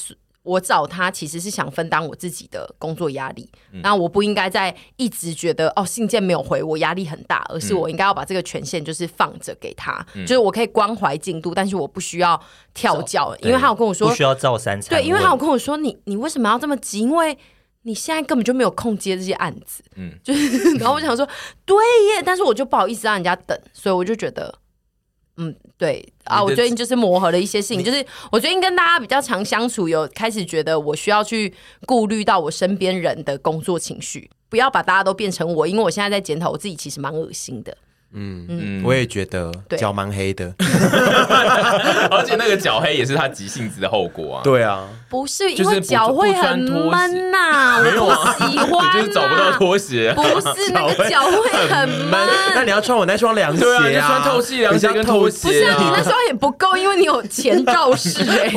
[0.44, 3.50] 我找他其实是想分担我自己的工作压力。
[3.72, 12.40] 嗯、然后我不应该在一直觉得哦信件没有回我压力很大，而是我应该要把这个权限就是放着给他，嗯、就是我可以关怀进度，但是我不需要
[12.72, 14.96] 跳脚，因为他有跟我说不需要照三餐。
[14.96, 17.00] 对，因为他有跟我说你你为什么要这么急？
[17.00, 17.36] 因为
[17.88, 21.26] 你现在根本就没有空接这些案子，嗯， 就是，然后我想说，
[21.64, 21.74] 对
[22.14, 24.54] 耶，但是我就不好意思让人家等，所以我就觉得，
[25.38, 31.54] 嗯，对啊，我最近就是磨合了一些事情，就是我最近跟大家比较常相处，有开始觉得我需要去
[31.86, 37.74] 顾虑到我身边人的工作情绪，不要把大家都变成我，因为我现在在检讨我自己，其实蛮恶心的。
[38.14, 40.54] 嗯嗯，我也觉得脚蛮黑的，
[42.10, 44.40] 而且那个脚黑也是他急性子的后果啊。
[44.42, 52.28] 对啊，不是因为脚会很闷呐， 没有啊，喜欢就是找不到拖鞋，不是那个脚会很闷。
[52.54, 53.64] 那你要穿我那双凉鞋
[53.98, 55.48] 啊，穿透气凉鞋跟拖鞋。
[55.48, 58.52] 不是你那双也不够，因为你有前肇事哎。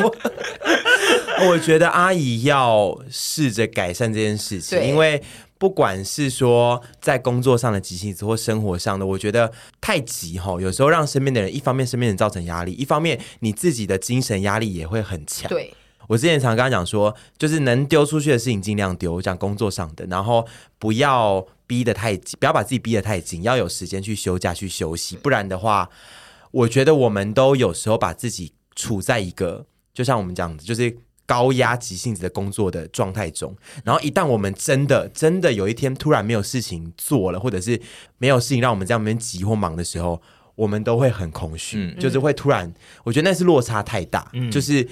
[1.47, 5.21] 我觉得阿姨要试着改善这件事情，因为。
[5.61, 15.47] 不管是说在工作上的急性子或生活上的，我觉得太急吼，有时候让身边的人，一方面身边人造成压力，一方面你自己的精神压力也会很强。
[15.47, 15.71] 对，
[16.07, 20.47] 我之前常跟他讲说，就是能丢出去的事情尽量丢，讲工作上的，然后
[20.79, 25.87] 不要逼得太紧，不要把自己逼得太紧，要有时间去休假去休息，不然的话，
[26.49, 30.97] 我觉得我们都有时候把自己处在一个，就像我们讲的，就是。
[31.31, 37.79] 高压急性子的工作的状态中，然后一旦我们真的真的有一天突然没有事情做了，或者是
[38.17, 40.21] 没有事情让我们在那边急或忙的时候，
[40.55, 42.73] 我们都会很空虚，嗯、就是会突然，
[43.05, 44.85] 我觉得那是落差太大，嗯、就是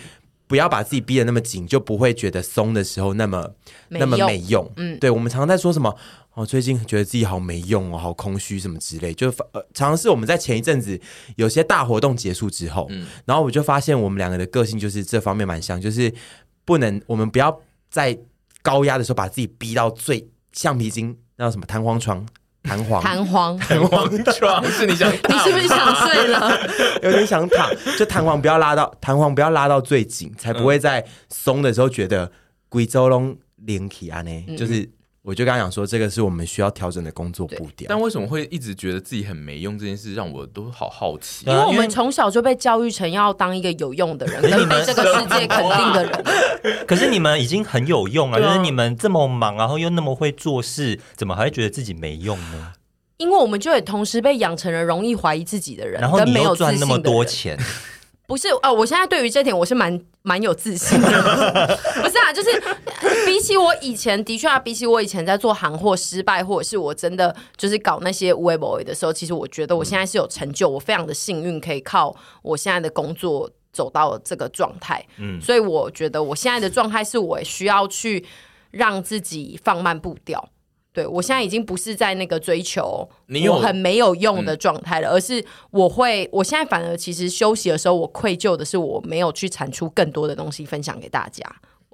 [0.48, 3.52] 不要把自己逼得那么紧，就不会觉得松的时候那么
[3.90, 4.72] 那么没用。
[4.78, 5.94] 嗯，对，我们常常在说什么？
[6.40, 10.98] 我最近觉得自己好没用哦，好空虚什么之类，就呃，常常是我们在前一阵子
[11.36, 16.14] 有些大活动结束之后，嗯，然后我就发现我们两个的个性就是这方面蛮像，就是
[16.64, 17.60] 不能，我们不要
[17.92, 18.18] 在
[18.62, 22.26] 高压的时候把自己逼到最橡皮筋，那叫什么弹簧床，
[22.64, 26.58] 弹簧，弹簧，弹簧床 是你想，你是不是想睡了？
[27.04, 32.32] 有点想躺，就弹簧不要拉到，弹簧不要拉到最紧，才不会在松的时候觉得
[32.70, 34.90] 贵州龙连体啊呢，就是。
[35.30, 37.86] 我就刚刚讲说，这个是我们需要调整的工作步调。
[37.88, 39.78] 但为什么会一直觉得自己很没用？
[39.78, 41.46] 这件事让我都好好奇。
[41.46, 46.26] 因为我们从小就被教育成要当一个有用的人，跟被这个世界肯定的人。
[46.88, 52.74] 可是你们已经很有用啊，就是你们这么忙，然后又那么会做事，怎么还会觉得自己没用呢？
[53.18, 57.56] 因为我们就也同时被养成了容易怀疑自己的人，然后你又赚那么多钱。
[58.30, 61.08] 不是哦，我现在对于这点我是蛮蛮有自信的。
[62.00, 62.62] 不是啊，就是
[63.26, 75.04] 比起我以前，的确啊，比起我以前在做行货失败，或者是我真的就是搞那些 Weibo 的时候，其实我觉得我现在是有成就，我非常的幸运，可以靠我现在的工作走到这个状态。
[75.18, 78.24] 嗯，所以我觉得我现在的状态是我需要去
[78.70, 80.48] 让自己放慢步调。
[81.00, 83.08] 对，我现在已经不是在那个追求
[83.48, 91.44] 我很没有用的状态了，而是我会，我现在反而其实休息的时候，我愧疚的是我没有去产出更多的东西分享给大家。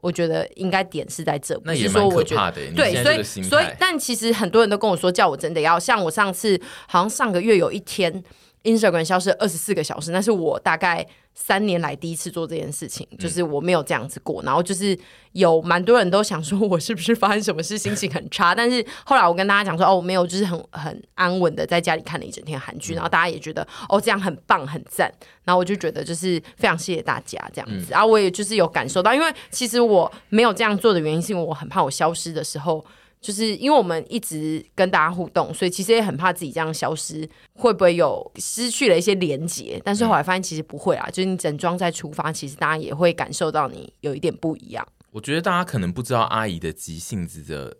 [0.01, 2.61] 我觉得应该点是在这，那也蛮可怕的。
[2.75, 8.23] 对，所以所以，但其实很多人都跟我说，叫我真的要像我上次，好像上个月有一天
[8.63, 14.41] ，Instagram 消失二十四个小时，那是我大概三年来第一次做这件事情，就是我没有这样子过。
[14.43, 14.97] 然后就是
[15.33, 18.55] 有蛮多人都想说我是不是发生什么事，心情很差。
[18.55, 25.13] 但是后来我跟大家讲说，哦，我没有，就是很很安稳的在家里看了一整天韩剧，然后大家也觉得哦这样很棒很赞。
[25.43, 27.87] 然后我就觉得就是非常谢谢大家这样子。
[27.91, 32.83] 然后我也就是有感受到，因为其实我没有这样做的原因，是因为我很怕我消失的时候。
[33.25, 39.81] 就是因为我们一直跟大家互动，所以其实也很怕自己这样消失，会不会有失去了一些连结？
[39.83, 44.87] 但是后来发现其实不会啊，就是你整装再出发，其实大家也会感受到你有一点不一样。
[45.09, 47.77] 我觉得大家可能不知道阿姨的急性子的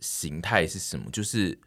[0.00, 1.58] 形态是什么，就是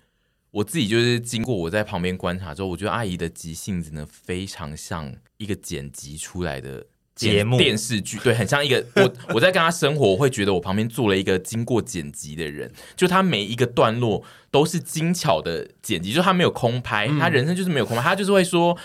[0.50, 6.88] 我自己就是经过我在旁边观察之后，我觉得阿姨的急性子呢，非常像一个剪辑出来的。
[7.16, 7.58] 节目。
[7.58, 8.18] 电视剧。
[8.20, 18.78] 对，很像一个 我我在跟他生活，我会觉得我旁边坐了一个经过剪辑的人，就他每一个段落都是精巧的剪辑，就他没有空拍，他人生就是没有空拍，他就是会说。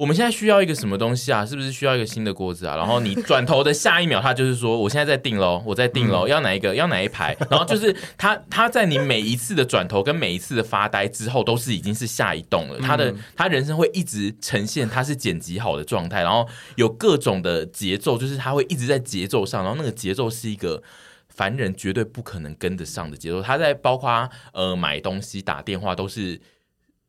[0.00, 1.44] 我们现在需要一个什么东西啊？
[1.44, 2.74] 是不是需要一个新的锅子啊？
[2.74, 6.74] 然后你转头的下一秒，他就是说：“我现在在订喽，我在订喽，要哪一个？
[6.74, 12.78] 要哪一排？” 然后就是他他在你每一次的转头跟每一次的发呆之后，都是已经是下一栋了。
[12.78, 20.82] 他的他人生会一直呈现他是剪辑好的状态，然后有各种的节奏，就是他会一直在节奏上，然后那个节奏是一个
[21.28, 23.42] 凡人绝对不可能跟得上的节奏。
[23.42, 26.40] 他在包括呃买东西、打电话都是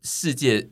[0.02, 0.72] 世界。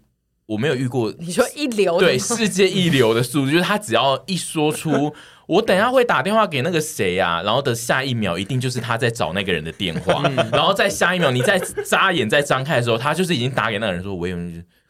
[0.50, 5.14] 我没有遇过，你说一流的对世界一流的速度，就是他只要一说出
[5.46, 14.36] 我等下会打电话给那个谁呀、啊，然后的下一秒一定就是他在找那个人的电话，然后在下一秒你再眨眼再张开的时候，他就是已经打给那个人说我有，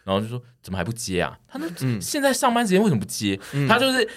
[0.05, 1.37] 然后就说怎么还不接啊？
[1.51, 1.67] 他说
[1.99, 3.37] 现在上班时间为什么不接？
[3.67, 4.07] 他就是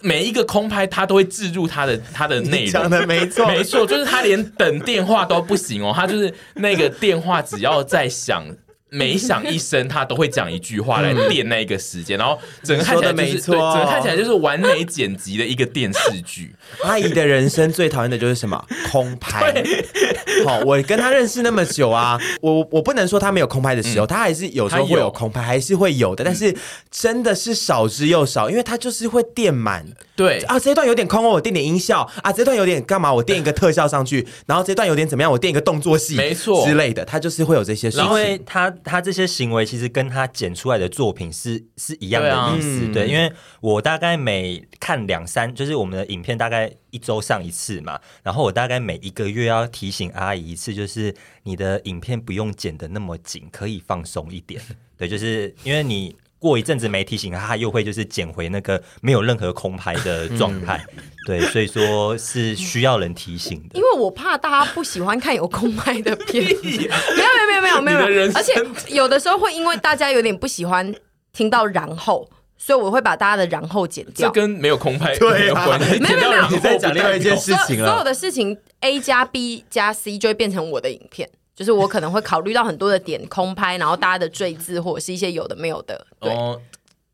[0.00, 8.42] 每一个空拍他都会置入他的他的内容，讲的没错没错，就是他连等电话都不行哦，他就是那个电话只要在响。
[8.90, 16.54] 每响一声，他都会讲一句话来垫那个时间，然后整个看起来就是对，整个看起来就是完美剪辑的一个电视剧。
[16.82, 18.64] 阿姨的人生最讨厌的就是什么？
[18.90, 19.52] 空拍。
[20.44, 26.54] 好，我跟他认识那么久啊，我我不能说他没有空拍的时候，他还是有时候会有空拍，还是会有的，但是
[26.90, 29.84] 真的是少之又少，因为他就是会垫满。
[30.14, 33.12] 对啊，这一段有点空哦，我垫点音效啊，这段有点干嘛？
[33.12, 35.30] 我垫一个特效上去，然后这段有点怎么样？
[35.30, 38.06] 我垫一个动作戏，没错之类的，他就是会有这些事情。
[38.06, 43.08] 因为他他这些行为其实跟他剪出来的作品是是一样的意思，对，啊、对。
[43.08, 54.62] 因为我大概每看两三，就是我们的影片大概一周上一次嘛，然后我大概每一个月要提醒阿姨一次，就是你的影片不用剪得那么紧，可以放松一点。
[54.96, 56.16] 对，就是因为你。
[56.38, 63.78] 过一阵子没提醒他，他又会就是捡回那个没有任何空拍的 状态，嗯、对，所以说是需要人提醒的。
[63.78, 68.52] 因为我怕大家不喜欢看有空拍的片， 没有没有没有没有没有，而且
[68.88, 70.94] 有的时候会因为大家有点不喜欢
[71.32, 74.28] 听到然后，所以我会把大家的然后剪掉。
[74.28, 77.88] 这跟没有空拍对有关系，没有没有没有，你在讲另外一件事情了。
[77.88, 81.30] 所有的事情 A 加 B 加 C 就会变成我的影片。
[81.56, 86.60] 就是我可能会考虑到很多的点空拍，然后大家的坠字或者是一些有的没有的，对，哦、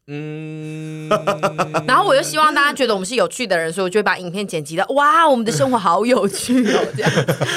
[0.08, 1.08] 嗯，
[1.86, 7.12] 然后我又希望大家觉得我们是有趣的人，所以我就会把影片剪辑的哇，我们的生活好有趣哦，这样。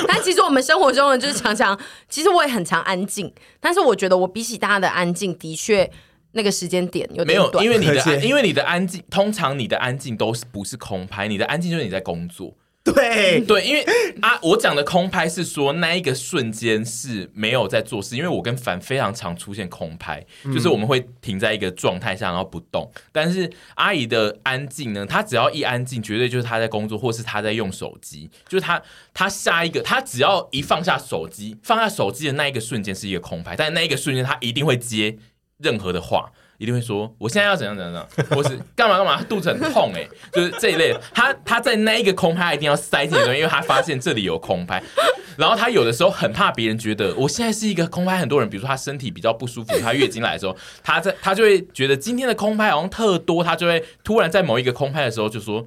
[0.07, 1.75] 但其实我们生活中呢，就是常常，
[2.07, 5.89] 其实我也很常安静，但是我觉得我比起大家的安静，的确
[6.33, 12.53] 那个时间点有点短，没有，因为你的因为你的安静，通常你的安静都是不是空拍，你的安静就是你在工作。
[12.85, 13.83] 对对，因为
[14.21, 22.89] 啊，我讲的空拍是说那一个瞬间是没有在做事，因为我跟凡非常常出现空拍，嗯、就是我们会停在一个状态下，然后不动。
[23.11, 28.29] 但是阿姨的安静呢，她只要一安静，绝对就是她在工作，或是她在用手机。
[28.47, 28.79] 就是她，
[29.15, 35.17] 她下一个，她只要一放下手机，放下手机的那一个瞬间是一个空拍，但那一个瞬间她一定会接
[35.57, 36.31] 任何的话。
[36.57, 40.95] 一定会说，我现在要怎样怎样怎样，或 是干嘛干嘛，肚子很痛哎、 就是这一类。
[41.13, 44.81] 他他在那一个空拍一定要塞进去，因为他发现这里有空拍。
[45.37, 55.65] 然后他有的时候很怕别人觉得我现在是一个空拍，很多人，比如说他身体比较不舒服，他月经来的时候，他在他就会觉得今天的空拍好像特多，他就会突然在某一个空拍的时候就说。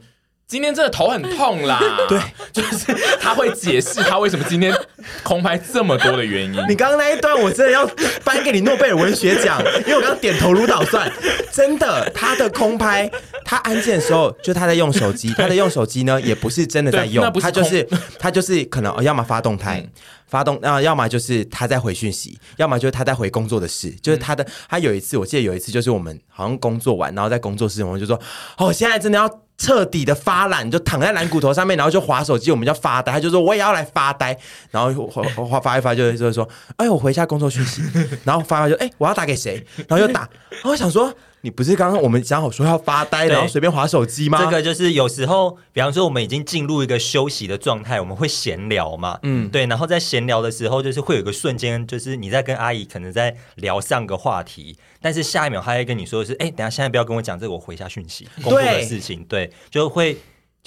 [0.49, 2.19] 今天真的头很痛啦， 对，
[2.51, 2.87] 就是
[3.21, 4.75] 他会解释他为什么今天
[5.23, 6.53] 空拍这么多的原因。
[6.67, 7.87] 你刚刚那一段我真的要
[8.25, 11.13] 颁给你诺贝尔文学奖，因为我刚刚点头如捣蒜，
[11.53, 13.11] 真的，他的空拍，
[13.45, 17.87] 他安静的时候就他在用手机，他在用手机呢也不是真的在用，他就是
[18.19, 19.91] 他就是可能哦要么发动态，嗯、
[20.29, 28.19] 发动啊，要么就是他在回讯息，要么就是他在回工作的事，就是他的他有一次我记得有一次就是我们好像工作完，然后在工作室我们就说
[28.57, 29.31] 哦，现在真的要。
[29.59, 33.13] 彻底的发懒，就躺在懒骨头上面，然后就划手机，我们叫发呆。
[33.13, 34.39] 他就说我也要来发呆，
[34.71, 35.11] 然后
[35.51, 37.83] 发发一发就就会说，哎，我回一下工作讯息，
[38.25, 39.67] 然后发发就哎，我要打给谁？
[39.89, 41.13] 然后就打，然后我想说
[41.43, 44.39] 你不是刚刚我们讲好说要发呆，然后随便划手机吗？
[44.39, 60.17] 这个就是有时候，比方说我们已经进入一个休息的状态，我们会闲聊嘛，嗯，对，然后在闲聊的时候，就是会有一个瞬间，就是你在跟阿姨可能在聊上个话题，但是下一秒她会跟你说的是，哎，等下现在不要跟我讲这个，我回下讯息，工作的事情，对，就会。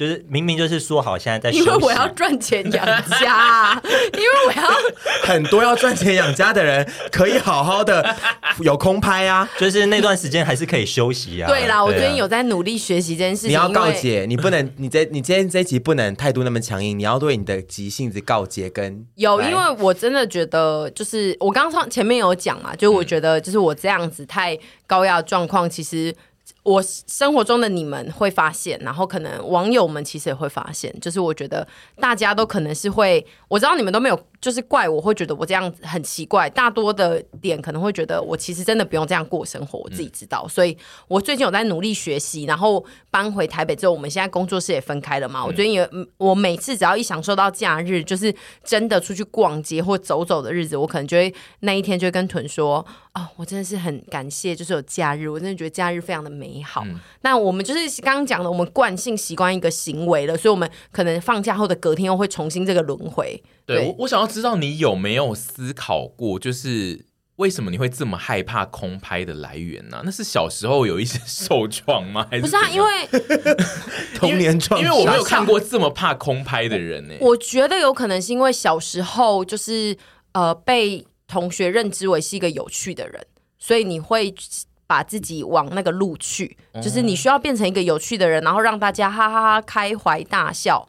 [0.01, 2.83] 就是明明就是说好，现在在休息，因为我要赚钱养
[3.21, 4.67] 家， 因为我要
[5.21, 8.15] 很多要赚钱养家的人可以好好的
[8.61, 11.47] 有空拍啊，就是那段时间还是可以休息啊。
[11.47, 13.51] 对啦，我最近有在努力学习这件事情。
[13.51, 18.67] 你要告诫，你不能，你这你今天这一集不能态度那么强硬，你要对你的急性子告诫。
[18.71, 26.11] 跟有，因为我真的觉得，就是我刚刚前面有讲嘛，就我觉得，就是我这样子太高压的状况，其实。
[26.63, 31.67] 我生活中的你们会发现，然后可能网友们其实也会发现，就是我觉得
[31.99, 34.19] 大家都可能是会，我知道你们都没有。
[34.41, 40.41] 就是怪我会觉得我这样子很奇怪，大多的点可能会觉得我其实真的不用这样过生活，我自己知道。
[40.45, 40.75] 嗯、所以
[41.07, 45.41] 我最近有在努力学习，然后搬回台北之后，我们现在工作室也分开了嘛。
[45.43, 45.87] 嗯、我最近也，
[46.17, 48.33] 我每次只要一享受到假日，就是
[48.63, 56.83] 真的出去逛街或走走的日子，我可能就会那一天就会跟屯说啊、哦，我真的是很感谢，就是有假日，我真的觉得假日非常的美好。
[56.87, 63.39] 嗯、那我们就是刚刚讲的，我们惯性习惯一个行为了，所以我们可能放假后的隔天又会重新这个轮回。
[63.63, 67.05] 对，对我，我想要知道你有没有思考过，就是
[67.35, 70.01] 为什么你会这么害怕空拍的来源呢、啊？
[70.05, 72.25] 那是小时候有一些受创吗？
[72.31, 72.69] 还是不是啊？
[72.69, 73.07] 因为
[74.15, 77.19] 童年创，因为我没有看过这么怕空拍的人呢、欸。
[77.21, 79.95] 我觉得有可能是因为小时候就是
[80.31, 83.25] 呃被同学认知为是一个有趣的人，
[83.59, 84.33] 所以你会
[84.87, 90.87] 把自己往那个路去，就是你需要变成一个有趣的人，然后让大家哈哈哈开怀大笑。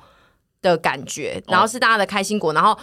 [0.62, 2.52] 的感觉，然后是大家的开心果。
[2.52, 2.78] 哦、然后，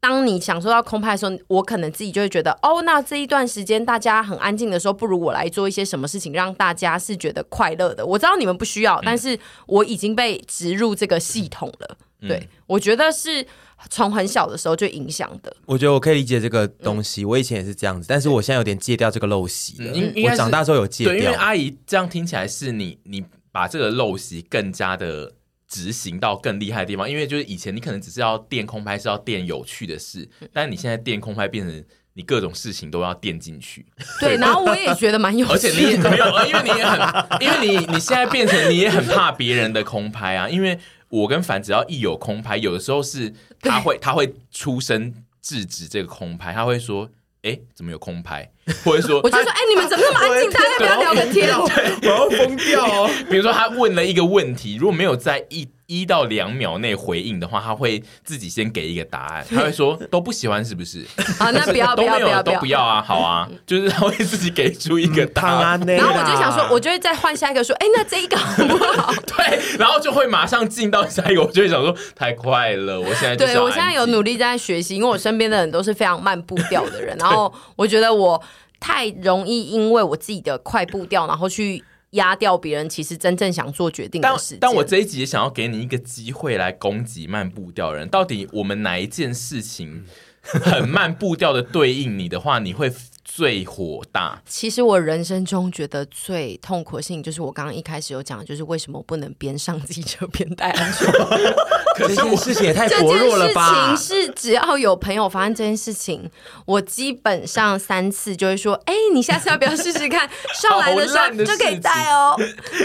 [0.00, 8.04] 当你享受到空拍的时候，我可能自己就会觉得，哦，那这一段时间大家很安静的时候，不如我来做一些什么事情，让大家是觉得快乐的。
[8.04, 11.98] 我知道你们不需要，嗯、但是我已经被植入这个系统了。
[12.22, 13.46] 嗯、对，我觉得是
[13.90, 15.54] 从很小的时候就影响的。
[15.66, 19.92] 我觉得我可以理解这个东西，嗯、我以前也是这样子，但是我现在有点戒掉这个陋习了。
[19.94, 23.22] 嗯、我长大之后有戒掉，因为阿姨这样听起来是你，你
[23.52, 25.32] 把这个陋习更加的。
[25.70, 33.86] 执行到更厉害的地方，因为就是以前你可能只是要垫空拍，是要垫有趣的事，但你现在垫空拍变成你各种事情都要垫进去。
[34.20, 47.08] 对，然后我也觉得蛮有趣的，而且你也没有，因为你也很，因为你你现在变成你也很怕别人的空拍啊，因为我跟凡只要一有空拍，有的时候是他会他会出声制止这个空拍，他会说。
[47.42, 48.52] 哎，怎么有空拍？
[48.84, 50.50] 或者说，我就说，哎，你们怎么那么安静？
[50.50, 51.50] 大家不要聊个天？
[52.02, 53.10] 我要疯掉哦！
[53.30, 55.68] 比如说，他问了一个问题，如果没有在一。
[55.92, 59.44] 一到两秒内回应的话，他会自己先给一个答案。
[59.50, 61.04] 他会说都不喜欢，是不是？
[61.40, 63.02] 啊，那不要不要不要都不要啊！
[63.04, 65.80] 好啊，就是他会自己给出一个答案。
[65.80, 69.12] 然后我就想说，我就会再换下一个说，哎，那这一个好不好？
[69.36, 71.42] 对，然后就会马上进到下一个。
[71.42, 78.40] 我就会想说，太快了，我现在对我现在有努力在学习，因为我身边的人都是非常慢步调的人，然后我觉得我
[78.80, 81.84] 太容易因为我自己的快步调，然后去。
[82.14, 84.58] 压掉别人其实真正想做决定的事。
[84.60, 88.08] 但我这一集也想要给你一个机会来攻击慢步调人。
[88.08, 90.04] 到底我们哪一件事情
[90.42, 92.92] 很慢步调的对应你的话，你会？
[93.32, 94.42] 最火大。
[94.44, 101.28] 其实我人生中觉得最痛苦的事情，就是我刚刚一开始有讲，就是为什么我不能边上机车边戴安全帽。
[101.94, 103.94] 可是这件事情也太薄弱了吧？
[103.94, 106.28] 情是只要有朋友发生这件事情，
[106.66, 110.28] 我基本上三次就会说：“哎，你下次要不要试试看？
[110.60, 112.34] 上来的时候就可以戴哦。”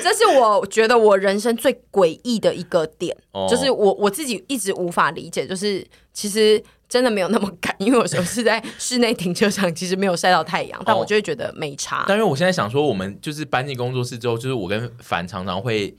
[0.03, 6.63] 这是我觉得我人生最诡异的一个点，哦、就是我我自己一直无法理解，就是其实。
[6.87, 12.05] 真的没有那么赶，因为有时候是在室内停车场，其实没有晒到太阳，但我就会觉得没差。
[12.07, 15.95] 但因为我现在想说，我们就是搬进工作室之后，就是我跟凡常常会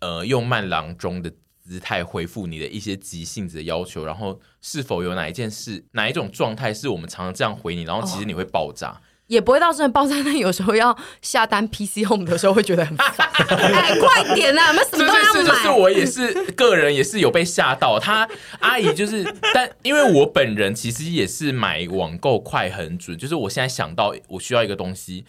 [0.00, 1.30] 呃用慢郎中的
[1.62, 9.00] 姿态回复你的一些急性子的要求，然后是否有哪一件事、哪一种状态是我们常常这样回你，然后其实你会爆炸。
[9.26, 13.08] 也不会到真的爆炸，但有时候要下单 PC Home 的时候会觉得很烦。
[13.72, 14.68] 哎，快点啊！
[14.68, 15.40] 我们什么都要买？
[15.40, 17.98] 是，就是我也是个人，也是有被吓到。
[17.98, 18.28] 他
[18.60, 25.24] 阿姨就是，但因为我本人其实也是买网购快很准，就是我现在想到我需要一个东西，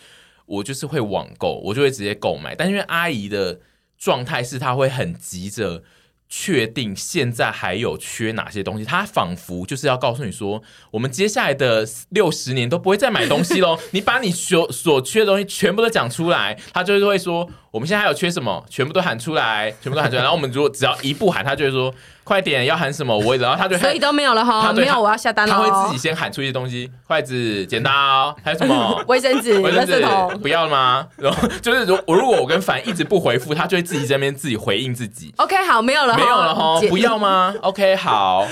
[0.46, 2.54] 我就是会网购，我就会直接购买。
[2.54, 3.60] 但因为阿姨的
[3.98, 5.84] 状态是，她会很急着。
[6.38, 8.84] 确定现在还有缺哪些东西？
[8.84, 10.62] 他仿佛就是要告诉你说，
[10.92, 13.80] 我们接下来的六十年都不会再买东西喽。
[13.92, 20.22] 你把你所所缺的东西全部都讲出来，他就是会说，我们现在还有缺什么，全部都喊出来，全部都喊出来。
[20.22, 25.54] 然后我们如果只要一不喊，他就会说快点要喊什么，我然后他就所以都没有了哈，没有我要下单了。
[25.54, 30.02] 他会自己先喊出一些东西，筷子、剪刀，还有什么 卫生纸、 卫生纸，
[30.42, 31.06] 不要了吗？
[31.18, 35.34] 然 后就是如我如果我跟凡一直不回复，他就会自己在那边自己回应自己。
[35.36, 38.48] OK，好，没有了，没有了哈，不要吗？OK，好。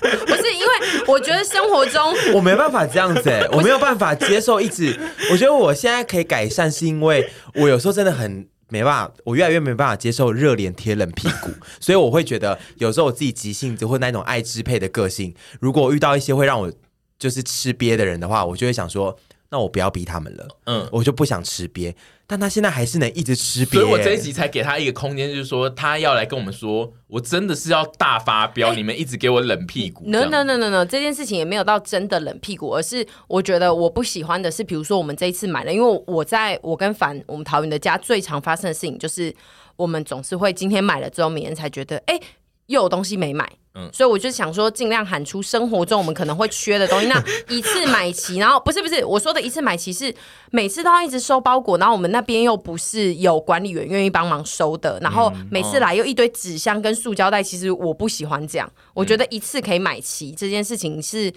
[0.00, 4.98] 不是因为我觉得生活中我没办法这样子哎，我没有办法接受一直。
[5.30, 8.48] 我觉得我现在可以改善，是因为我有时候真的很。
[8.68, 11.50] 没办法，我越来越没办法接受热脸贴冷屁股，
[11.80, 16.72] 所以我会觉得有时候我自己急性子或那种爱支配的个性，如果遇到一些会让我
[17.18, 19.18] 就是吃瘪的人的话，我就会想说。
[19.50, 21.94] 那我不要逼他们了，嗯，我就不想吃鳖，
[22.26, 30.02] 但他现在还是能一直吃瘪，所以我这一集才给他一个空间，就是说他要来跟我们说，我真的是要大发飙，欸、你们一直给我冷屁股。
[30.06, 39.32] No no no no no，这件事情也没有到真的冷屁股，而是我觉得我不喜欢的是，比如说我们这一次买了，因为我在我跟凡我们桃园的家最常发生的事情，就是
[39.76, 42.22] 我们总是会今天买了之后，明天才觉得，哎、欸，
[42.66, 43.50] 又有东西没买。
[43.78, 47.06] 嗯，所以我就想说，尽量喊出生活中我们可能会缺的东西。
[47.08, 50.14] 那一次买齐，然后不是不是，我说的一次买齐是
[50.50, 58.66] 每次都要一直收包裹，然后我们那边又不是有管理员愿意帮忙收的，然后每次来又一堆纸箱跟塑胶袋，其实我不喜欢这样。
[58.94, 61.30] 我觉得一次可以买齐这件事情是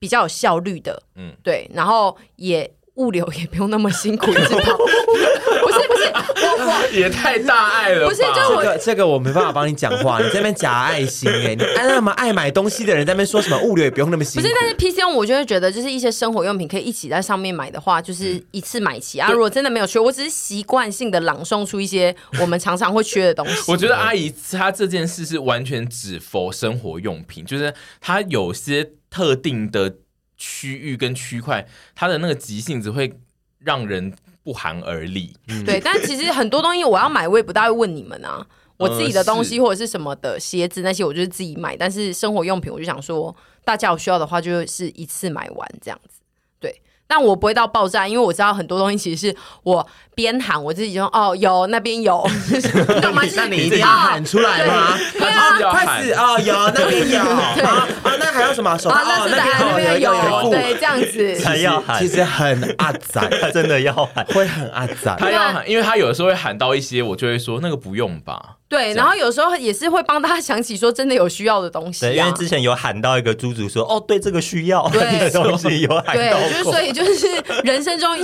[0.00, 1.00] 比较有效率的。
[1.14, 4.76] 嗯，对，然后也物流也不用那么辛苦，一直跑。
[6.92, 14.46] 也太大爱了吧，不是，就我这个这个我没办法帮你讲话，你这边假爱心哎、欸，你爱那么爱买东西的人在那边说什么物流也不用那么辛苦。
[14.46, 19.30] 不是，但是 PChome 我就会觉得，就是一些生活用品可以一起在上面买的话，就是一次买齐啊。
[19.30, 23.54] 如果真的没有缺，我只是习惯性的朗诵出一些我们常常会缺的东西。
[23.70, 29.94] 我觉得阿姨她这件事是完全只 for 生活用品，就是她有些特定的
[30.36, 33.12] 区域跟区块，她的那个急性子会
[33.58, 34.12] 让人。
[34.44, 38.46] 不寒而栗，嗯、对，但其实很多东西我要买，我也不大会问你们啊。
[38.76, 41.76] 我自己的东西或者是什么的鞋子那些，我就是自己买。
[41.76, 43.34] 但是生活用品，我就想说，
[43.64, 46.20] 大家有需要的话，就是一次买完这样子。
[46.58, 49.86] 对，但我不会到爆炸，因为我知道很多东西其实是我。
[50.14, 52.26] 边喊我自己就说哦，有那边有，
[53.36, 53.86] 那你一定要。
[53.86, 54.98] 喊出来吗？
[55.12, 55.28] 对。
[55.28, 57.20] 啊，快死哦，有那边有。
[57.20, 57.86] 啊，
[58.18, 58.76] 那还有什么？
[58.78, 59.02] 手啊？
[59.04, 60.12] 那是那边有，
[60.50, 61.36] 对，这样子。
[61.36, 68.56] 才要喊，其实很阿仔，他真的要喊，会很阿仔，他要喊，因为他有的时候会喊到一些，我就会说那个不用吧。
[68.66, 74.88] 对，然后有时候也是会帮大家想起说真的有需要的东西，对因为之前有喊到一个猪猪说哦，对，这个需要。
[74.90, 75.30] 对。
[75.34, 77.26] 东西有喊到，对，就是所以就是
[77.64, 78.16] 人生中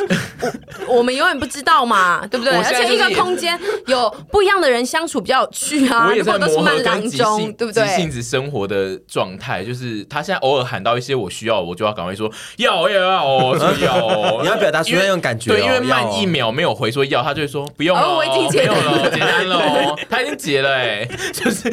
[0.87, 1.80] 我们永远不知道。
[1.85, 2.55] 嘛，对不对？
[2.57, 6.07] 而且一个空间有不一样的人相处比较有趣啊。
[6.09, 7.87] 我也在磨合跟急性，对不对？
[7.87, 14.41] 急性子生活的状态，就是他现在偶尔喊到一些我需要，我就要赶快说要要要哦，要。
[14.43, 19.59] 你要表达出那种感觉，对，因为慢一秒没有回说要，他就会说不用了，我已经结了，简单了，
[20.09, 21.71] 他已经结了，哎， 就是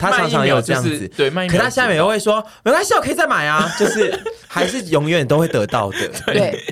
[0.00, 1.30] 他常常有这样子，对。
[1.48, 6.08] 可他下面又会说没关系，我可以再买啊， 就是还是永远都会得到的。
[6.26, 6.62] 对，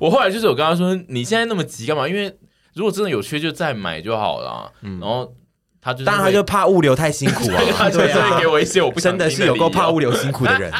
[0.00, 2.06] 我后来就是我跟他说，你现在那么急干嘛？
[2.08, 2.36] 因为
[2.74, 4.72] 如果真的有缺，就再买就好了。
[4.82, 5.34] 嗯，然后
[5.80, 10.70] 他就，当然他就怕物流太辛苦啊，他就会给我一些我不真的是有够怕物流辛苦的人。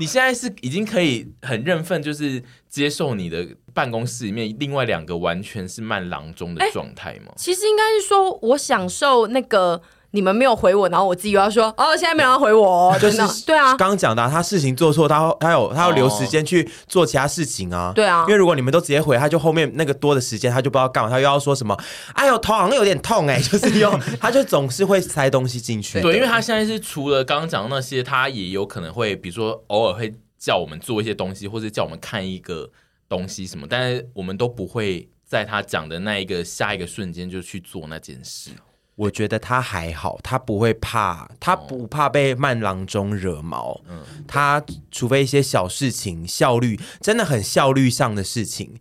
[0.00, 3.44] 你现在是已经可以很认份，就是接受你的
[3.78, 7.32] 办公室里面另外两个完全是慢郎中的状态吗？
[7.36, 9.80] 其实应该是说我享受那个。
[10.12, 13.76] 你们没有回我，然后我自己又要说哦，现在没有人回我， 就是对啊。
[13.76, 17.92] 刚刚讲的，他事情做错，他他有他要留时间去做其他事情啊。
[17.94, 21.78] 对啊，因为如果你们都直接回，他就后面那个多的时间，他就不知道干嘛，他又要说什么。
[22.14, 26.00] 哎呦，头好像有点痛哎， 就是用 他就总是会塞东西进去。
[26.00, 32.70] 对，因为他现在是除了刚刚讲的那些，他也有可能会，比如说偶尔会叫我们做一些东西，或者叫我们看一个
[33.08, 38.50] 东西什么，但是我们都不会在他讲的那一个下一个瞬间就去做那件事。
[38.96, 43.80] 我觉得他还好，他不会怕，他不怕被慢郎中惹毛。
[43.88, 48.74] 嗯，他除非一些小事情，效率真的很效率上的事情，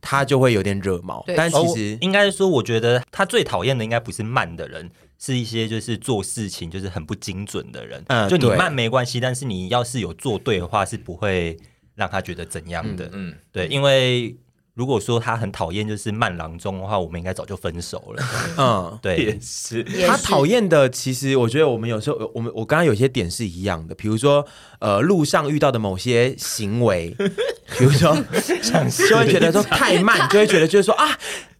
[0.00, 1.24] 他就会有点惹毛。
[1.36, 8.00] 但其实、哦、应该说，我觉得他最讨厌的应该不是慢的人，是一些就是做事情就是很不精准的人。
[8.06, 11.58] 嗯，就你慢没关系，但是你要是有做对的话，是不会
[11.94, 13.04] 让他觉得怎样的。
[13.12, 14.36] 嗯，嗯对，因为。
[14.76, 18.24] 如果说他很讨厌就是慢郎中的话，我们应该早就分手了。
[18.58, 19.84] 嗯，对，也是。
[20.04, 24.44] 他讨厌的，其实我觉得我们有时候，我们我刚刚有些点是一样的，比如说
[24.80, 27.14] 呃，路上遇到的某些行为，
[27.78, 28.16] 比如说，
[29.08, 31.06] 就会觉得说太慢，就会觉得就是说啊，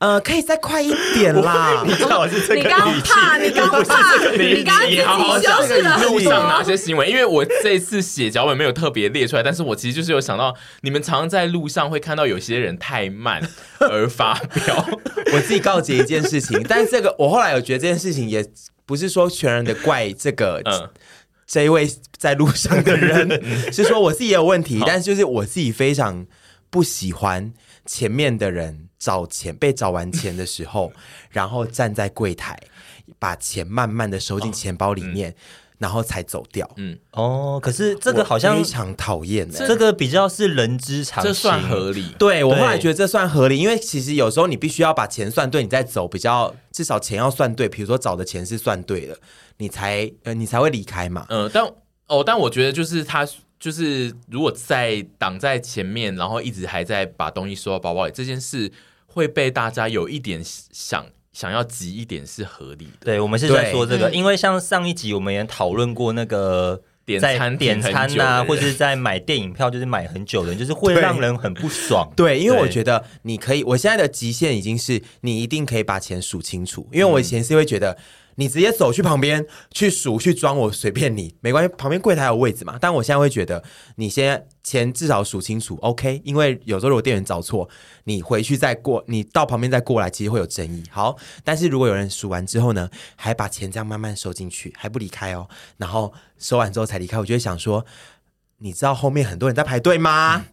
[0.04, 1.82] 呃，可以再快一点啦。
[1.88, 7.08] 你知道我是这个你刚怕，你刚怕，你刚自己修饰了路上哪些行为？
[7.08, 13.40] 因为我这次写脚本没有特别列出来，但是我其实就是有想到，你们常常在路上会看到有些人太慢
[13.80, 14.86] 而发飙。
[15.32, 18.44] 我自己告诫一件事情，但是这个我后来有觉得这件事情也
[18.84, 20.60] 不是说全然的怪这个。
[20.66, 20.90] 嗯
[21.46, 21.86] 这一位
[22.16, 23.28] 在路上的人
[23.70, 26.24] 是说我自己也有问题，但是就是我自己非常
[26.74, 27.54] 不喜欢
[27.86, 30.92] 前面的人找钱，被找完钱的时候，
[31.30, 32.58] 然后站在柜台
[33.20, 35.42] 把钱慢慢的收进钱包里面，哦嗯、
[35.78, 36.68] 然后才走掉。
[36.74, 42.12] 嗯，哦，可是这个好像非常讨厌，这个比较是人之常情，这算合理。
[42.18, 47.68] 对，我后来觉得这算合理，因为其实有时候你必须要把钱算对，你再走比较至少钱要算对。
[47.68, 49.16] 比如说找的钱是算对的。
[49.58, 51.24] 你才呃，你才会离开嘛。
[51.28, 51.64] 嗯，但
[52.08, 53.24] 哦，但我觉得就是他
[53.64, 58.70] 就是如果在挡在前面，然后一直还在把东西收到包包里，这件事
[59.06, 63.06] 会被大家有一点想想要急一点是合理的。
[63.06, 72.12] 对，我们是在说这个，因为像上一集我们也讨论过那个点餐点餐呐、啊，或者是在买电影票就是买很久的人，就是会让人很不爽。
[72.14, 77.96] 对，因为我觉得你可以，我现在的极限已经是你一定可以把钱数清楚，因为我以前是会觉得。
[78.36, 81.74] 你直接走去旁边去数去装，我随便你，没关系。
[81.76, 82.76] 旁边柜台有位置嘛？
[82.80, 83.62] 但我现在会觉得，
[83.96, 86.20] 你先钱至少数清楚，OK？
[86.24, 87.68] 因为有时候如果店员找错，
[88.04, 90.82] 你回去再过，你到旁边再过来，其实会有争议。
[90.90, 97.84] 好，但是如果有人数完之后呢，还把钱这样慢慢收进去，还不离开哦，然后收完之后才离开，我就会想说，
[98.58, 100.44] 你知道后面很多人在排队吗？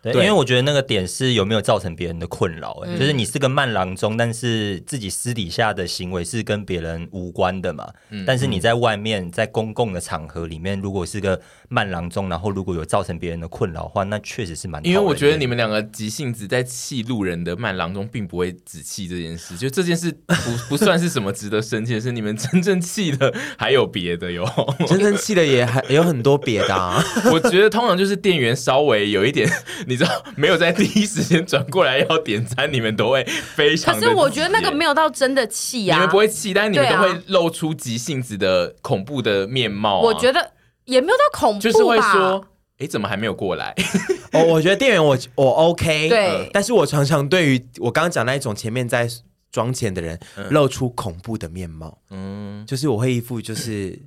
[0.00, 7.88] 对，因为我觉得那个点是有没有造成别人的困扰，嗯，就是你是个慢郎中，但是自己私底下的行为是跟别人无关的嘛。
[8.10, 14.84] 嗯，但是你在外面，在公共的场合里面，如果是个慢郎中，然后如果有造成别人的困扰的话，那确实是蛮。
[14.86, 22.12] 因为我觉得你们两个急性子在气路人的慢郎中，并不会只气这件事，就这件事 不不算是什么值得生气的事。
[22.12, 24.46] 你们真正气的还有别的哟，
[24.86, 27.02] 真正气的也还有很多别的啊。
[27.32, 29.48] 我觉得通常就是店员稍微有一点。
[29.88, 33.94] 你知道没有在第一时间转过来要点餐，你们都会非常。
[33.94, 40.02] 可是我觉得那个没有到真的气啊，你们不会气，但是你们都会露出急性子的恐怖的面貌、啊。
[40.02, 40.52] 我觉得
[40.84, 42.44] 也没有到恐怖，就是会说，
[42.76, 43.74] 哎，怎么还没有过来？
[44.34, 49.08] 哦，我觉得店员我我 OK，对、呃，但是我常常对于我刚刚讲那一种前面在
[49.50, 50.20] 装钱的人
[50.50, 53.98] 露出恐怖的面貌，嗯，就是我会一副就是，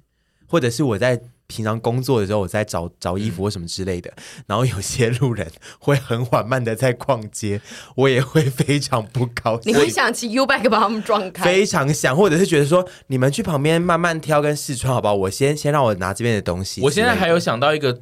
[0.45, 1.19] 或者是我在。
[1.51, 5.45] 平常工作的时候，我在找找衣服或什么之类的，嗯，然后有些路人
[5.79, 7.59] 会很缓慢的在逛街，
[7.95, 9.71] 我也会非常不高兴。
[9.71, 11.43] 你会想骑 U bike 把他们撞开？
[11.43, 15.13] 非常想，或者是觉得说，你们去旁边慢慢挑跟试穿，好不好？
[15.13, 16.81] 我先先让我拿这边的东西。
[16.81, 17.99] 我现在还有想到一个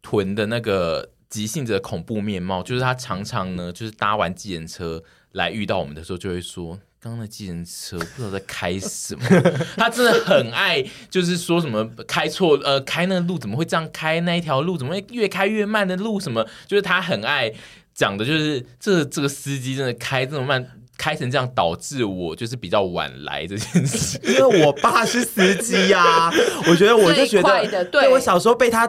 [0.00, 6.78] 囤的那个急性子的恐怖面貌，就是他常常呢，就是搭完计程车来遇到我们的时候，就会说。
[7.02, 9.22] 刚刚的计程车不知道在开什么，
[9.76, 10.80] 他真的很爱，
[11.10, 14.20] 就是说什么开错，呃，开那个路怎么会这样开？
[14.20, 16.20] 那一条路怎么会越开越慢的路？
[16.20, 16.46] 什么？
[16.64, 17.52] 就是他很爱
[17.92, 20.64] 讲的，就是这这个司机真的开这么慢，
[20.96, 24.20] 开成这样，导致我就是比较晚来这件事。
[24.22, 26.32] 因为我爸是司机呀、啊，
[26.68, 28.88] 我觉得我就觉得，对，对我小时候被他。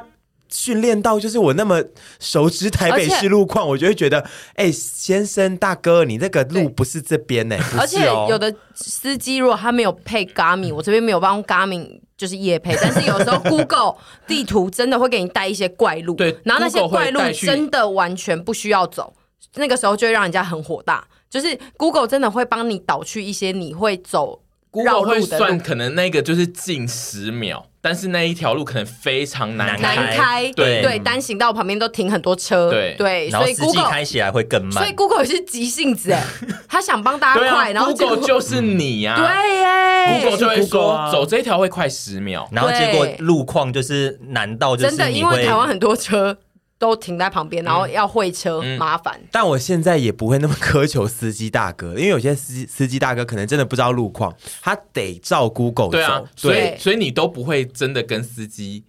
[0.53, 1.83] 训练到就是我那么
[2.19, 4.19] 熟知台北市路况，我就会觉得，
[4.53, 7.79] 哎、欸，先生大哥，你那个路不是这边呢、 欸？
[7.79, 13.95] 而且有的司机如果他没有配 Garmin，我这边没有帮 Garmin 就是夜配， 但是有时候 Google
[14.27, 19.11] 地图真的会给你带一些怪路，对，然后那些怪路真的完全不需要走，
[19.55, 24.41] 那个时候就会让人家很火大，就是 Google 真的会帮你导去一些你会走。
[24.69, 30.51] Google 会算可能那个就是近十秒，但是那一条路可能非常难开，难开。
[30.55, 30.81] 对。
[30.81, 32.95] 对，单行道旁边都停很多车，对。
[32.97, 34.71] 对，所以 Google 开起来会更慢。
[34.71, 36.23] 所以 Google 是急性子哎，
[36.69, 46.37] 他想帮大家快，啊、然后 Google 就是你呀、啊，对耶，Google 就会说走这条会快十秒，然后结果路况就是难到就是真的，因为台湾很多车。
[46.83, 49.17] 都停在旁边，然后要会车，嗯、麻烦。
[49.31, 55.91] 但我现在也不会那么苛求司机大哥，因为有些司司机大哥可能真的不知道路况，他得照 Google 走。
[55.91, 58.83] 对啊，所以所以你都不会真的跟司机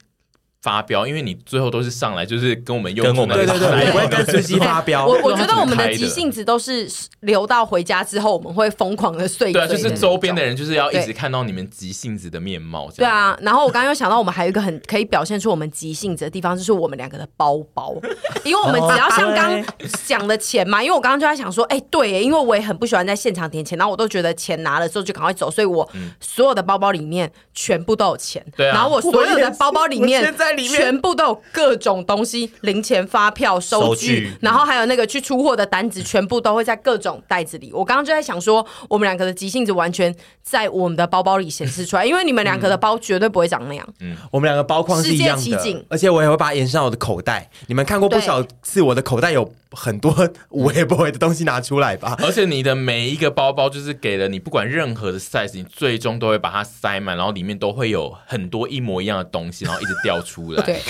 [0.65, 5.05] 发飙，因为你最后都是上来就是跟我们用我们对对对，我不会跟司机发飙。
[5.07, 6.91] 我我觉得我们的急性子都是
[7.21, 9.53] 留到回家之后，我们会疯狂的碎。
[9.53, 12.91] 对啊，就是周边的人就是要一直看到你们急性子的面貌。
[12.97, 17.95] 对啊，然后我刚刚又想到，我们还有一个很可以表现出我们急性子的地方，就是我们两个的包包。
[18.43, 19.63] 因为我们只要像刚
[20.07, 25.87] 讲的钱嘛，因为我刚刚就在想说，哎，对，因为我也很不喜欢在现场点钱，然后我都觉得钱拿了之后就赶快走，所以我
[26.21, 28.43] 所有的包包里面全部都有钱。
[28.57, 30.25] 对啊，然后我所有的包包里面。
[30.55, 37.73] 在里面，全部都有各种东西，零钱、发票、收据，收据然后还有那个去出货的单子，全部都会在各种袋子里。
[37.73, 43.87] 我刚刚就在想说，我们两个的急性子完全在我们的包包里显示出来， 因为你们两个的包绝对不会长那样。
[44.01, 47.51] 嗯，我们两个包框是一样世界奇景的，而且我也会把它延伸到我的口袋。
[47.67, 52.17] 你们看过不少次我的口袋有很多无微不微的东西拿出来吧？
[52.23, 60.63] 而且你的每一个包包就是给了你，不管任何的 size，你最终都会把它塞满，然后里面都会有很多一模一样的东西，然后一直掉出来。
[60.63, 60.81] 对，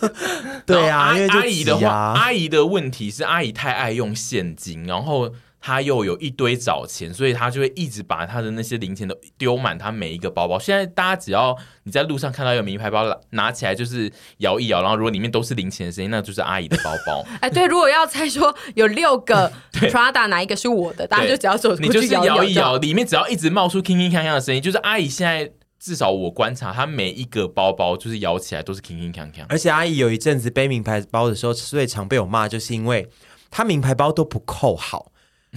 [0.66, 10.58] 对啊，因为阿姨的话，啊阿姨的问题是阿姨太爱用现金，然后她又有一堆找钱，所以她就会一直把她的那些零钱都丢满她每一个包包。
[10.58, 17.24] 现在大家只要你在路上看到一个名牌包，拿起来就是摇一摇，然后如果里面都是零钱的声音，那就是阿姨的包包。
[17.42, 25.50] 哎，对，如果要猜说有六个 Prada 哪一个是我的，大家就只要走过去你就是摇一摇，摇一摇，里面只要一直冒出铿铿锵锵的声音，就是阿姨现在
[25.80, 29.44] 至少我观察，他每一个包包就是摇起来都是铿铿锵锵。
[29.48, 33.08] 而且阿姨有一阵子背名牌包的时候，最常被我骂，就是因为
[33.50, 35.10] 她名牌包都不扣好，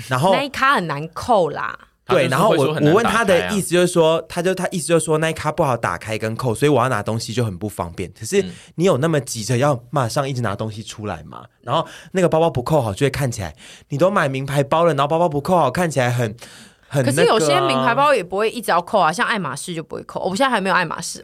[0.07, 1.78] 然后那一卡很难扣啦。
[2.07, 8.11] 对，然后我我问他的意思，思就是说，他就他意思就是说那一卡不好打开跟扣，所以我要拿东西就很不方便。
[8.11, 8.43] 可是
[8.76, 11.45] 你有那么急着要马上一直拿东西出来吗？
[11.61, 13.55] 然后那个包包不扣好，就会看起来
[13.88, 16.36] 你都买名牌包了，然后包包不扣好，看起来很。
[17.01, 20.19] 可是有些名牌包也不会一直要扣啊，像爱马仕就不会扣。
[20.21, 21.21] 我现在还没有爱马仕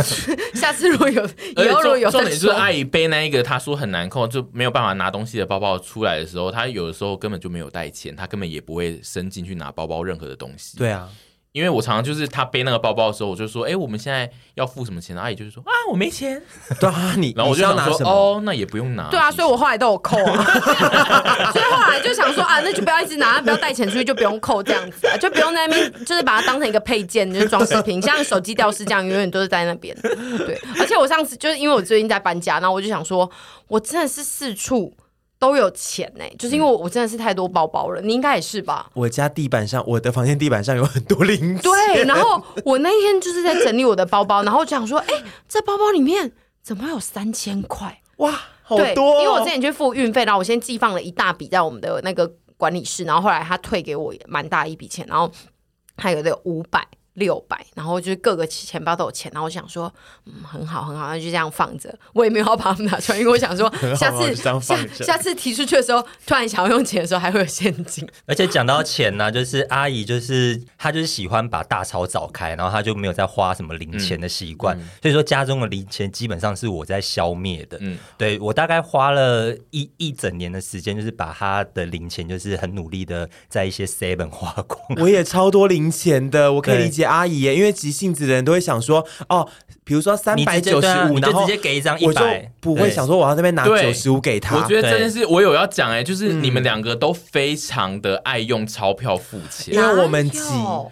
[0.54, 1.24] 下次如果有，
[1.56, 10.78] 以后如果有重点就是阿姨背那一个，她说很难扣，就没有办法拿东西的包包出来的时候，她有的时候根本就没有带钱，她根本也不会伸进去拿包包任何的东西。
[10.78, 11.08] 对啊。
[11.54, 16.42] 因为我常常就是他背那个包包的时候，我就说：“哎，我们现在要付什么钱？”阿姨就是说：“啊，我没钱。
[16.80, 18.10] ”对啊，你然后我就想说：“要拿？
[18.10, 20.42] 哦，那也不用拿。”对啊，所以我后来都有扣啊。
[21.54, 29.96] 所以后来就想说啊，那就不要一直拿，不要带钱出去，就不用扣这样子啊，就不用在那边，就是把它当成一个配件，就是装饰品， 像手机吊饰这样，永远都是在那边。
[30.02, 33.30] 对，而且我上次就是因为我最近在搬家，然后我就想说，
[33.68, 34.92] 我真的是四处。
[35.44, 38.90] 都有钱呢、欸，就是因为我我真的是太多包包了，你应该也是吧？
[38.94, 41.58] 我家地板上，我的房间地板上有很多零钱。
[41.58, 46.32] 对，然后我那一天就是在整理我的包包，然后我就想说，哎、欸，这包包里面
[46.62, 48.00] 怎么有三千块？
[48.16, 48.32] 哇，
[48.62, 49.20] 好多、哦！
[49.20, 52.26] 因为我之前去付运费，然后我先寄放了一大笔在我们的那个
[52.56, 55.30] 管理室，然后后来他退给我蛮大一笔钱，然后
[55.98, 56.82] 还有这个五百。
[57.14, 59.92] 六百，然后就是各个钱包都有钱，然后我想说，
[60.26, 61.96] 嗯，很好很好，那就这样放着。
[62.12, 68.06] 我也没有要把它们拿出来， 因为我想说，下次下下次提出去的时候，突然想要用钱的时候，还会有现金。
[68.26, 77.78] 而且讲到钱呢、啊，就是阿姨，就是她就是喜欢把大钞找开，然后她就没有再花什么零钱的习惯，嗯嗯、所以说家中的零钱基本上是我在消灭的。
[77.80, 84.80] 嗯，对我大概花了一一整年的时间，就是把她的零钱，就是很努力的在一些 seven 花光。
[84.96, 87.03] 我也超多零钱的，我可以理解。
[87.04, 89.48] 阿姨耶，因为急性子的人都会想说，哦，
[89.84, 94.56] 比如说三百九十五，然后直接给一张一百，不会想说我要这边拿九十五给他。
[94.56, 100.40] 我觉得真的是我有要讲哎，就是你们两个都非常的爱用钞票付钱，因为我们急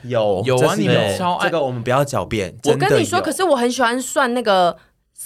[0.04, 2.54] 有有啊，你们超爱这个，我们不要狡辩。
[2.64, 4.76] 我跟你说，可是我很喜欢算那个。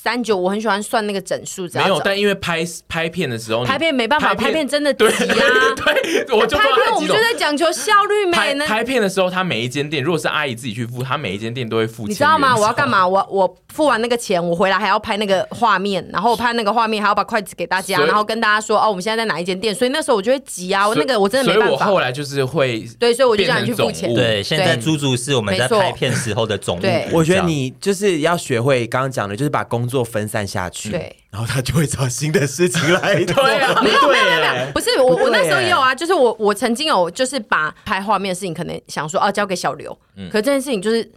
[0.03, 5.11] 三九，我很喜欢算那个整数，没有，但因为拍拍片的时候，拍片没办法，拍片真的急啊。
[5.15, 8.31] 对， 我就拍片，我们就在讲求效率。
[8.31, 12.11] 拍拍片的时候，他每一间店，如果是阿姨自己去付，他每一间店都会付钱。
[12.11, 12.55] 你知道吗？
[12.55, 13.07] 我要干嘛？
[13.09, 19.75] 我我付完那个钱，我回来还要拍那个画面，然后我拍那个画面还要把筷子给大家，然后跟大家说哦，我们现在在哪一间店。
[19.75, 21.77] 所以那时候我就会急啊，我那个我真的没办法。
[21.77, 24.15] 所以我后来就是会对，所以我就让你去付钱。
[24.15, 26.83] 对，现在猪猪是我们在拍片时候的总务。
[27.13, 30.91] 我觉得你就是要学会刚刚讲的，就是把工作分散下去。
[30.91, 33.43] 对，然后他就会找新的事情来做。
[33.43, 41.11] 对啊，没有没有没有，不是我我那时候也有啊，就是我我曾经有就是把拍画面的事情可能想说哦交给小刘，嗯，可这件事情就是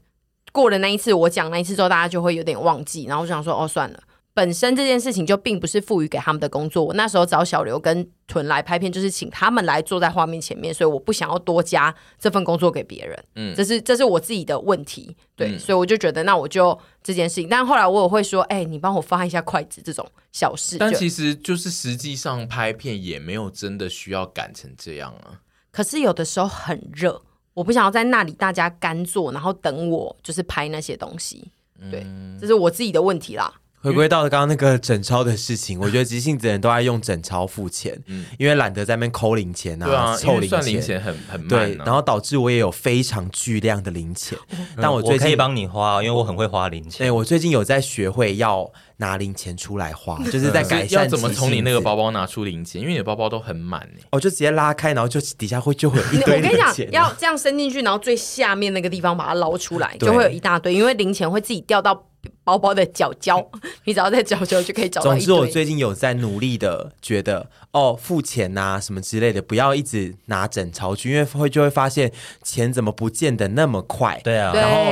[0.51, 3.99] 过了那一次我讲那一次之后，大家就会有点忘记，然后我想说哦算了。
[4.33, 6.83] 本身这件事情就并不是赋予给他们的工作。
[6.83, 13.23] 我那时候找小刘跟屯来拍片，就是请他们来坐在画面前面，所以我不想要多加这份工作给别人。
[13.35, 15.15] 嗯，这是这是我自己的问题。
[15.35, 17.49] 对，嗯、所以我就觉得那我就这件事情。
[17.49, 20.77] 但后来我也会说，哎、欸，你帮我发一下筷子这种小事。
[20.77, 25.41] 但其实就是实际上拍片也没有真的需要赶成这样啊。
[25.71, 27.21] 可是有的时候很热，
[27.53, 31.51] 我不想要在那里大家干坐，然后等我就是拍那些东西。
[31.91, 33.53] 对，嗯、这是我自己的问题啦。
[33.81, 44.37] 回归到刚刚那个整钞的事情， 我觉得急性子的人都爱用整钞付钱，嗯，因为懒得在那边抠零钱啊，凑零钱，零钱很很慢，对，然后导致我也有非常巨量的零钱。
[44.81, 47.07] 但我最近可以帮你花，因为我很会花零钱。
[47.07, 51.03] 对，我最近有在学会要拿零钱出来花，就是在改善。
[51.03, 52.81] 要怎么从你那个包包拿出零钱？
[52.81, 54.01] 因为你的包包都很满呢。
[54.11, 56.51] 哦，就直接拉开，然后就底下会就会有一堆零钱。
[56.51, 62.07] 我跟你讲，要这样伸进去，然后最下面那个地方把它捞出来，就会有一大堆，因为零钱会自己掉到。
[62.43, 63.49] 包包的角角，
[63.85, 65.11] 你只要在角角就可以找到。
[65.11, 72.11] 总之，我最近有在努力的觉得，哦，付钱呐、啊、什么之类的，不要一直拿整钞去，因为会就会发现
[72.43, 74.19] 钱怎么不见得那么快。
[74.23, 74.91] 对啊，然后。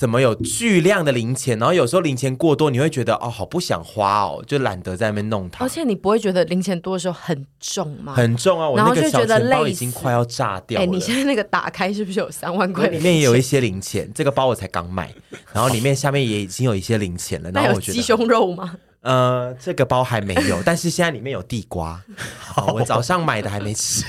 [0.00, 1.58] 怎么有巨量的零钱？
[1.58, 5.62] 然后有时候零钱过多，你会觉得哦，好不想花哦，就懒得在那边弄它。
[5.62, 8.14] 而且你不会觉得零钱多的时候很重吗？
[8.14, 8.66] 很重啊！
[8.66, 10.86] 我那个小钱包已经快要炸掉了。
[10.86, 12.86] 哎，你现在那个打开是不是有三万块？
[12.86, 14.10] 里面也有一些零钱。
[14.14, 15.12] 这个包我才刚买，
[15.52, 17.50] 然后里面下面也已经有一些零钱了。
[17.52, 18.76] 然后我觉得鸡胸肉吗？
[19.02, 21.98] 呃，这个包还没有， 但是现在里面有地瓜。
[22.38, 24.04] 好，我早上买的还没吃。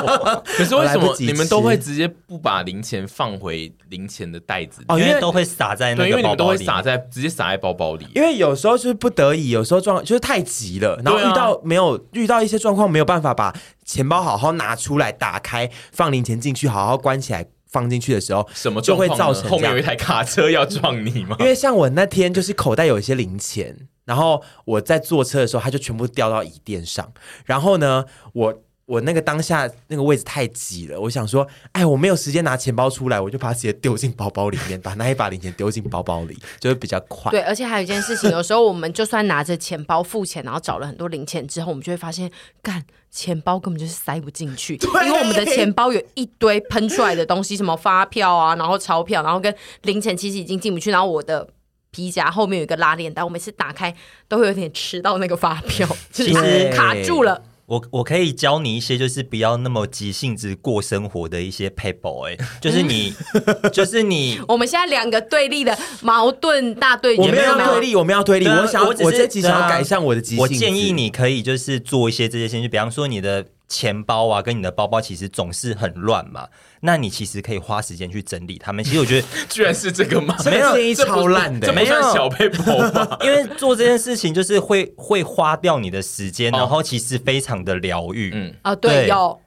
[0.56, 4.82] 可是为什么你们都会直接不把零钱放回零钱的袋子？
[4.88, 6.08] 哦，因为都会撒在那个包包里。
[6.08, 8.06] 对，因为你们都会撒在直接撒在包包里。
[8.14, 13.54] 因为有时候就是不得已，有时候状况就是太急了，然后遇到没有遇到一些状况，没有办法把
[13.84, 21.36] 钱包好好拿出来打开放零钱进去，好好关起来放进去的时候，什么就会造成后面有一台卡车要撞你吗？
[21.38, 23.76] 因为像我那天就是口袋有一些零钱。
[24.12, 27.10] 然后我在坐车的时候，它就全部掉到椅垫上。
[27.46, 28.04] 然后呢，
[28.34, 28.54] 我
[28.84, 37.30] 我那个当下那个位置太挤了，我想说，哎，我没有时间拿钱包出来，我就把它直接丢进包包里面，把那一把零钱丢进包包里， 就会比较快。
[37.30, 44.74] 对，而且还有一件事情，有时候我们就算拿着钱包付钱，然后找了很多零钱之后，我们就会发现，干钱包根本就是塞不进去，
[45.06, 49.54] 因为我们的钱包有一堆喷出来的东西，什么发票啊，然后钞票，然后跟
[49.84, 51.48] 零钱其实已经进不去，然后我的。
[51.92, 53.94] 皮夹后面有一个拉链袋，我每次打开
[54.26, 57.42] 都会有点吃到那个发票， 就是卡住了。
[57.66, 63.14] 我我可以教你一些，就是不要那么急性子过生活的一些 paper 哎，就是你，
[63.72, 64.40] 就是你。
[64.48, 68.46] 我们现在两个对立的矛盾大对决，我们要对立，我们要对立。
[68.48, 70.42] 我想，我这集想要改善我的急性子。
[70.42, 73.46] 我建议你可以就是做一些这些事情，就比方说你的。
[73.72, 76.46] 钱包啊，跟你的包包其实总是很乱嘛。
[76.80, 78.84] 那你其实可以花时间去整理它们。
[78.84, 80.36] 其实我觉得， 居然是这个吗？
[80.44, 83.16] 没有，超烂的，没有小配包吗？
[83.24, 88.30] 因为做这件事情就是会会花掉你的时间，然后其实非常的疗愈。
[88.34, 89.40] 嗯啊，对，有。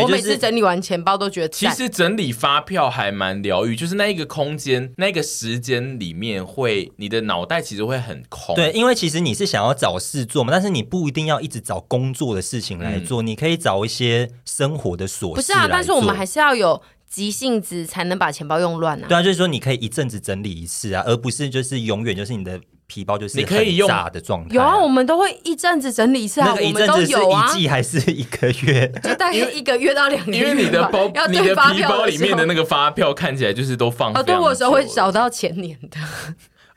[0.00, 8.54] 我每次整理完钱包都觉得，其实整理发票还蛮疗愈，就是那一个空间、那个时间里面会，你的脑袋其实会很空。
[8.54, 15.34] 对，因为其实你是想要找事做嘛，但是你不一定要一直找工作的事情来做，嗯、你可以找一些生活的琐事。
[15.34, 19.06] 不是啊，但是我们还是要有急性子才能把钱包用乱啊。
[19.08, 22.60] 对啊，就是说你可以一阵子整理一次啊，而不是就是永远就是你的。
[22.92, 28.86] 皮包就是你可以用大的状态，有啊，我们都会一阵子整理一次啊，那个一阵子是一季还是一个月？
[29.02, 30.38] 就大概一个月到两个月。
[30.38, 34.12] 因为你的包，你的皮包里面的那个发票看起来就是都放。
[34.12, 35.98] 哦，对，我有时候会找到前年的，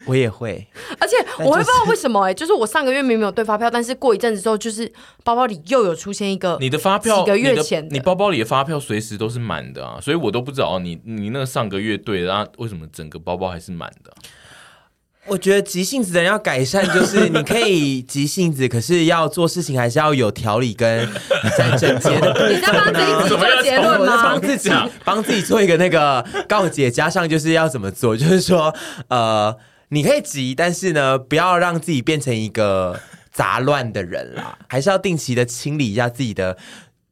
[0.05, 0.66] 我也会。
[1.01, 4.89] 而且我会不知道为什么哎，就是我上个月明明有对发票，但是过一阵子之后，就是
[5.26, 14.13] 包包里又有出现一个你的发票，几个月前你包包里的发票随时都是满的啊，所以我都不知道你你那个上个月对，然后为什么整个包包还是满的？
[15.28, 21.09] 我觉得急性子的人要改善，就是你可以急性子，可是要做事情还是要有条理跟
[21.57, 22.32] 在整洁的。
[22.53, 24.23] 你在帮自己做结论吗？
[24.23, 24.71] 帮自己
[25.03, 28.73] 帮自己做一个那个告解，加上就是要怎么做，就是说，
[29.07, 29.55] 呃，
[29.89, 32.99] 你可以急，但是呢，不要让自己变成一个
[33.32, 36.55] 杂乱的人啦，还是要定期的清理一下自己的。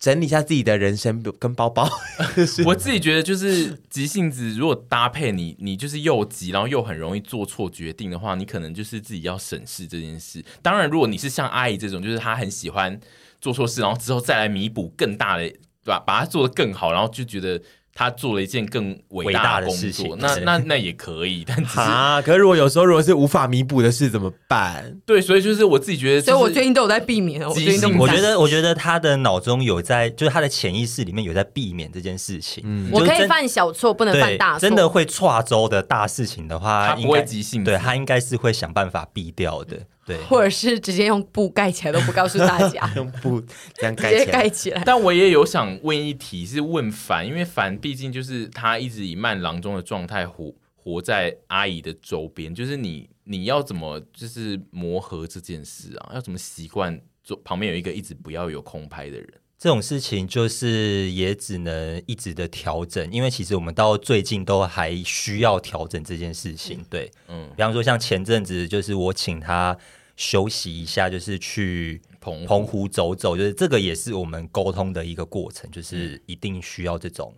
[0.03, 1.89] 整理一下自己的人生跟包包，
[2.67, 10.43] 我自己觉得就是急性子，如果搭配你，你就是又急，然后又很容易做错决定的话，你可能就是自己要审视这件事。
[10.61, 12.99] 当然，如果你是像阿姨这种，就是她很喜欢
[13.39, 16.03] 做错事，然后之后再来弥补更大的，对吧？
[16.05, 17.61] 把它做得更好，然后就觉得。
[17.95, 24.97] 他做了一件更伟大的事情，那那那也可以， 但是啊，可是如果有时候如果是无法弥补的事怎么办？
[25.05, 27.47] 对，所以就是我自己觉得，所以我最近都有在避免。
[27.47, 32.63] 我最近我觉得，我觉得他的脑中有在，就是他的潜意识里面有在避免这件事情。
[32.65, 34.59] 嗯，我可以犯小错，不能犯大错。
[34.59, 39.77] 真的会跨州的大事情的话，他不会急性，对他应该是会想办法避掉的。
[40.05, 43.41] 对，或者是直接用布盖起来都不告诉大家， 用布
[43.75, 44.83] 这样盖起来，盖起来。
[44.85, 56.11] 但我也有想问一题，是问凡，因为凡毕竟就是他一直以慢郎中的状态活活在阿姨的周边，就是你你要怎么就是磨合这件事啊？
[56.13, 59.29] 要怎么习惯做旁边有一个一直不要有空拍的人？
[59.63, 66.83] 这种事情就是也只能一直的调整，因为其实我们到最近都还需要调整这件事情。
[66.89, 69.77] 对，嗯，比方说像前阵子，就是我请他
[70.17, 77.33] 休息一下，就是去澎澎湖走走，就是这个也是我们沟通的一个过程，就是一定需要这种。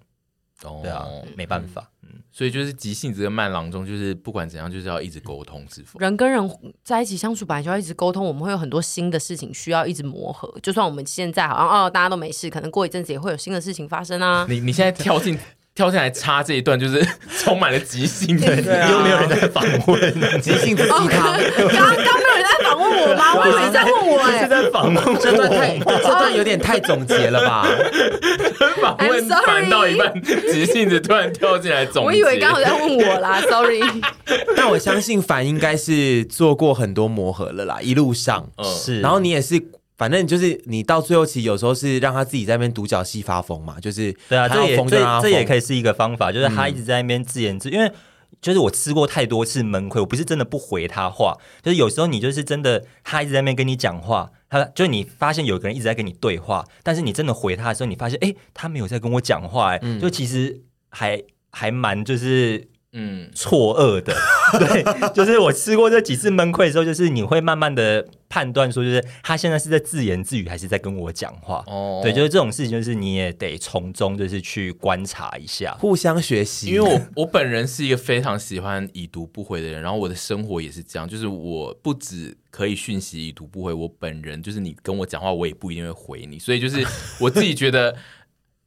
[0.63, 5.99] 哦，对啊，没办法，嗯，所以就是急性子跟慢郎中，就是不管怎样，就是要一直沟通，是否？
[5.99, 6.49] 人跟人
[6.83, 10.51] 在一起相处，本来就要一直沟通，我们会有很多新的事情需要一直磨合。
[10.63, 14.45] 就算我们现在好像哦，大家都没事，可能过一阵子也会有新的事情发生啊。
[14.49, 15.37] 你你现在跳进
[15.75, 17.05] 跳下来插这一段，就是
[17.37, 23.35] 充满了即兴的，又没有人在访问，即兴自己刚刚刚没有人在访问我吗？
[23.35, 27.67] 我以为在问我哎，是在访问 这段太这段有点太总结了吧？
[28.81, 33.81] 访问烦到一半，即兴子突然跳进来总结，我以为刚好在问我啦， sorry。
[34.55, 39.61] 但我相信凡应该是做过很多磨合了啦，一路上是，然后你也是。
[39.97, 47.91] 反正就是你到最后，其实有时候是让他自己在那边独角戏发疯嘛，就是对啊，这也这这也可以是一个方法，就是他一直在那边自言自，嗯、因为
[48.41, 61.21] 就是我吃过太多次闷亏，我不是真的不回他话，就是有时候你就是真的他一直在那边跟你讲话，他就是你发现有个人一直在跟你对话，但是你真的回他的时候，你发现哎，他没有在跟我讲话，哎、嗯，就其实还
[61.51, 62.67] 还蛮就是。
[62.97, 64.15] 嗯，错愕的，
[64.59, 71.63] 对，就是我吃过这几次闷亏的时候，就是你会慢慢的判断说，就是他现在是在自言自语，还是在跟我讲话。
[71.67, 76.67] 哦，对，就是这种事情，就是你也得从中就是去观察一下，互相学习。
[76.67, 86.85] 因为我我本人是一个非常喜欢已读不回的人，然后我的生活也是这样，就是我不止可以讯息已读不回，我本人就是你跟我讲话，我也不一定会回你，所以就是
[87.19, 87.95] 我自己觉得。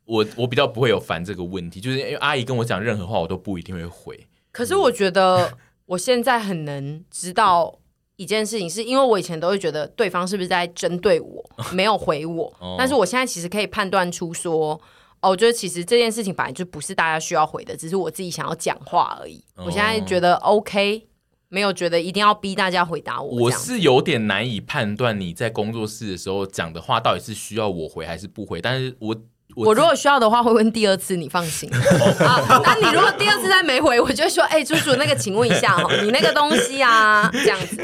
[0.09, 4.18] 我我比较不会有烦这个问题，就是因为阿姨跟我讲任何话，我都不一定会回。
[4.51, 5.53] 可是我觉得
[5.89, 7.78] 我现在很能知道
[8.16, 12.55] 一件事情，是因为我以前都会觉得对方是不是在针对我， 没有回我。
[12.76, 14.78] 但是我现在其实可以判断出说，
[15.20, 19.43] 哦，我觉得其实这件事情本来就不是大家需要回的，只是我自己想要讲话而已。
[19.57, 21.07] 我现在觉得 OK，
[21.49, 23.45] 没有觉得一定要逼大家回答我。
[23.45, 29.16] 我是有点难以判断你在工作室的时候讲的话到底是需要我回还是不回，但是我。
[29.57, 31.68] 我如果需要的话，会问第二次，你放心。
[32.20, 37.76] 啊，那你如果第二次再没回，我就会说，哎、欸，猪猪，那个，请问一下哦， 你那个东西啊，这样子，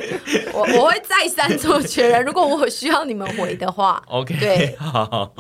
[0.53, 2.25] 我我会再三做确认。
[2.25, 5.33] 如果我需要你们回的话，OK，对，好。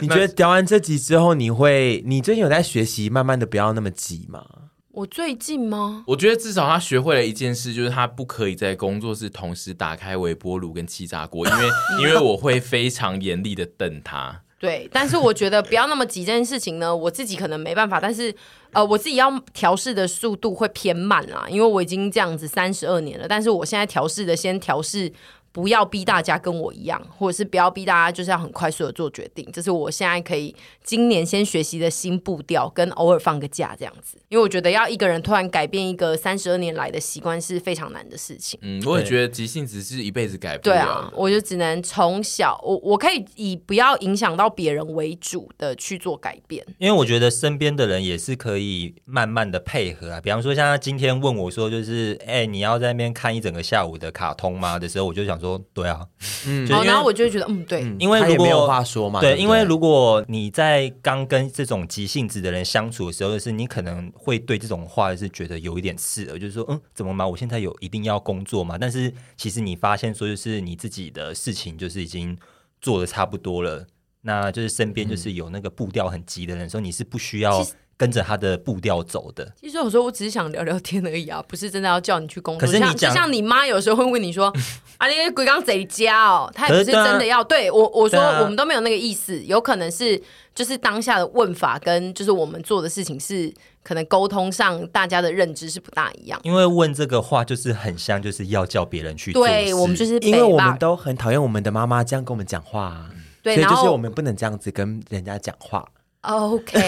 [0.00, 4.44] 你觉得聊完这集之后，你会，你最近有在学习，慢慢的不要那么急吗？
[4.92, 6.02] 我最近吗？
[6.08, 11.68] 我觉得至少他学会了一件事，就是他不可以在工作室同时打开微波炉跟气炸锅，因为
[12.02, 14.42] 因为我会非常严厉的瞪他。
[14.62, 18.32] 对，但是我觉得不要那么急这件事情呢，我自己可能没办法，但是
[18.70, 25.12] 呃，我自己要调试的速度会偏慢啊，因为我已经这样子三十二年了，但是我现在调试的先调试。
[25.52, 34.16] 不要逼大家跟我一样，或者是不要逼大家就是要很快速的做决定，这是我现在可以今年先学习的新步调，跟偶尔放个假这样子。
[34.28, 38.58] 因为我觉得要一个人突然改变一个三十二年来的习惯是非常难的事情。
[38.62, 40.74] 嗯，我也觉得急性子是一辈子改不了。
[40.74, 46.64] 对啊，我就只能从小，我我可以以不要影响到别人为主的去做改变。
[46.78, 50.20] 因为我觉得身边的人也是可以慢慢的配合啊。
[50.20, 54.78] 比方说，像他今天问我说，就是哎、欸，你要在那边看一整个下午的卡通吗？
[54.78, 55.58] 的时候，我就想说。
[55.58, 56.06] 说对啊，
[56.46, 67.26] 嗯，然后我就会觉得，嗯，对，因为如果没有话说嘛，对，因为如果你在刚跟这种急性子的人相处的时候，就是你可能会对这种话是觉得有一点刺耳，就是说，嗯，怎么嘛？
[67.26, 68.78] 我现在有一定要工作嘛？
[68.78, 72.38] 但是其实你发现说，就是你自己的事情就是已经
[72.80, 73.84] 做的差不多了，
[74.20, 77.66] 那就是身边就是有那个步调很急的人，说你是不需要。
[77.96, 79.52] 跟着他的步调走的。
[79.60, 82.66] 其实有时候我只是想聊聊天而已啊，不是真的要叫你去工作。
[82.66, 84.52] 可是你讲，就像你妈有时候会问你说
[84.98, 87.88] ：“啊，你鬼刚贼家哦。”她也不是真的要对我。
[87.90, 90.20] 我说我们都没有那个意思，有可能是
[90.54, 96.40] 就是当下的问法跟就是我们做的事情是可能沟通上大家的认知是不大一样。
[96.42, 99.46] 因为问这个话就是很像就是要叫别人去做。
[99.46, 103.06] 对，我们就是因为我们都很讨厌我们的妈妈这样跟我们讲话，
[103.42, 105.86] 对，所以就是我们不能这样子跟人家讲话。
[106.22, 106.80] OK，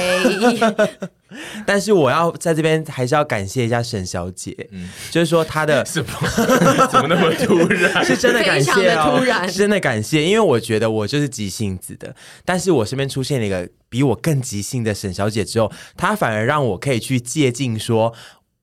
[1.66, 6.06] 但是我要在这边还是要感谢一下沈小姐，嗯，就是说她的 什么？
[6.90, 8.04] 怎么那么突然？
[8.04, 9.48] 是真的感谢哦，突然。
[9.48, 12.14] 是真的感谢，因为我觉得我就是急性子的，
[12.44, 18.14] 但是我身边出现了一个比我更急性的沈小姐之后，她反而让我可以去借镜，说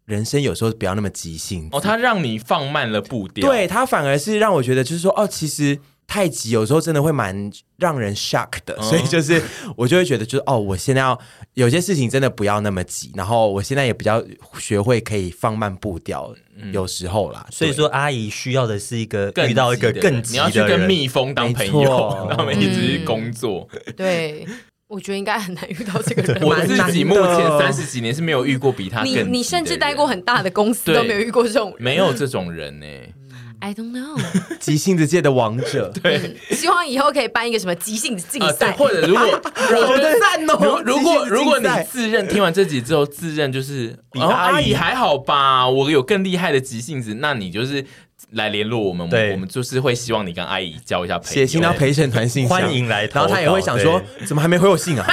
[0.05, 5.77] 人生有时候不要那么急性哦，她让你放慢了步调，对，她反而是让我觉得就是说哦，其实。
[6.07, 9.41] 太急有时候真的会蛮让人 shock 的，所以就是
[9.77, 11.17] 我就会觉得就是哦，我现在要
[11.53, 14.21] 有些事情真的不要那么急，然后我现在也比较
[14.59, 16.33] 学会可以放慢步调，
[16.73, 17.47] 有时候啦。
[17.49, 23.69] 所以说阿姨需要的是一个遇到一个更急的，你要去跟蜜蜂当朋友，他们一直工作。
[23.95, 24.45] 对，
[24.87, 26.43] 我觉得应该很难遇到这个人。
[26.43, 29.23] 我自己目前三十几年是没有遇过比他更急的。
[29.23, 32.85] 你你甚至待过很大的公司都没有遇过这种人，没有这种人呢。
[33.61, 34.19] I don't know，
[34.59, 39.23] 急性子界的王者， 对，希望以后可以办一个什么急性子竞赛，或者如果
[39.55, 44.73] 我觉得赞哦，如果如果你自认听完这集之后自认就是比阿姨。
[44.73, 47.85] 还好吧，我有更厉害的急性子，那你就是
[48.31, 51.33] 来联络我们，对我们就是会希望你跟阿姨交一下朋友。
[51.33, 55.05] 写信到陪审团信箱，欢迎来投稿然后他也会想说，怎么还没回我信啊？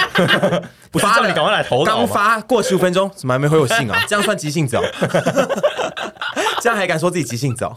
[0.90, 4.02] 不是叫你赶快来投刚发过十五分钟，怎么还没回我信啊？
[4.08, 4.82] 这样算急性子哦？
[6.62, 7.76] 这样还敢说自己急性子哦？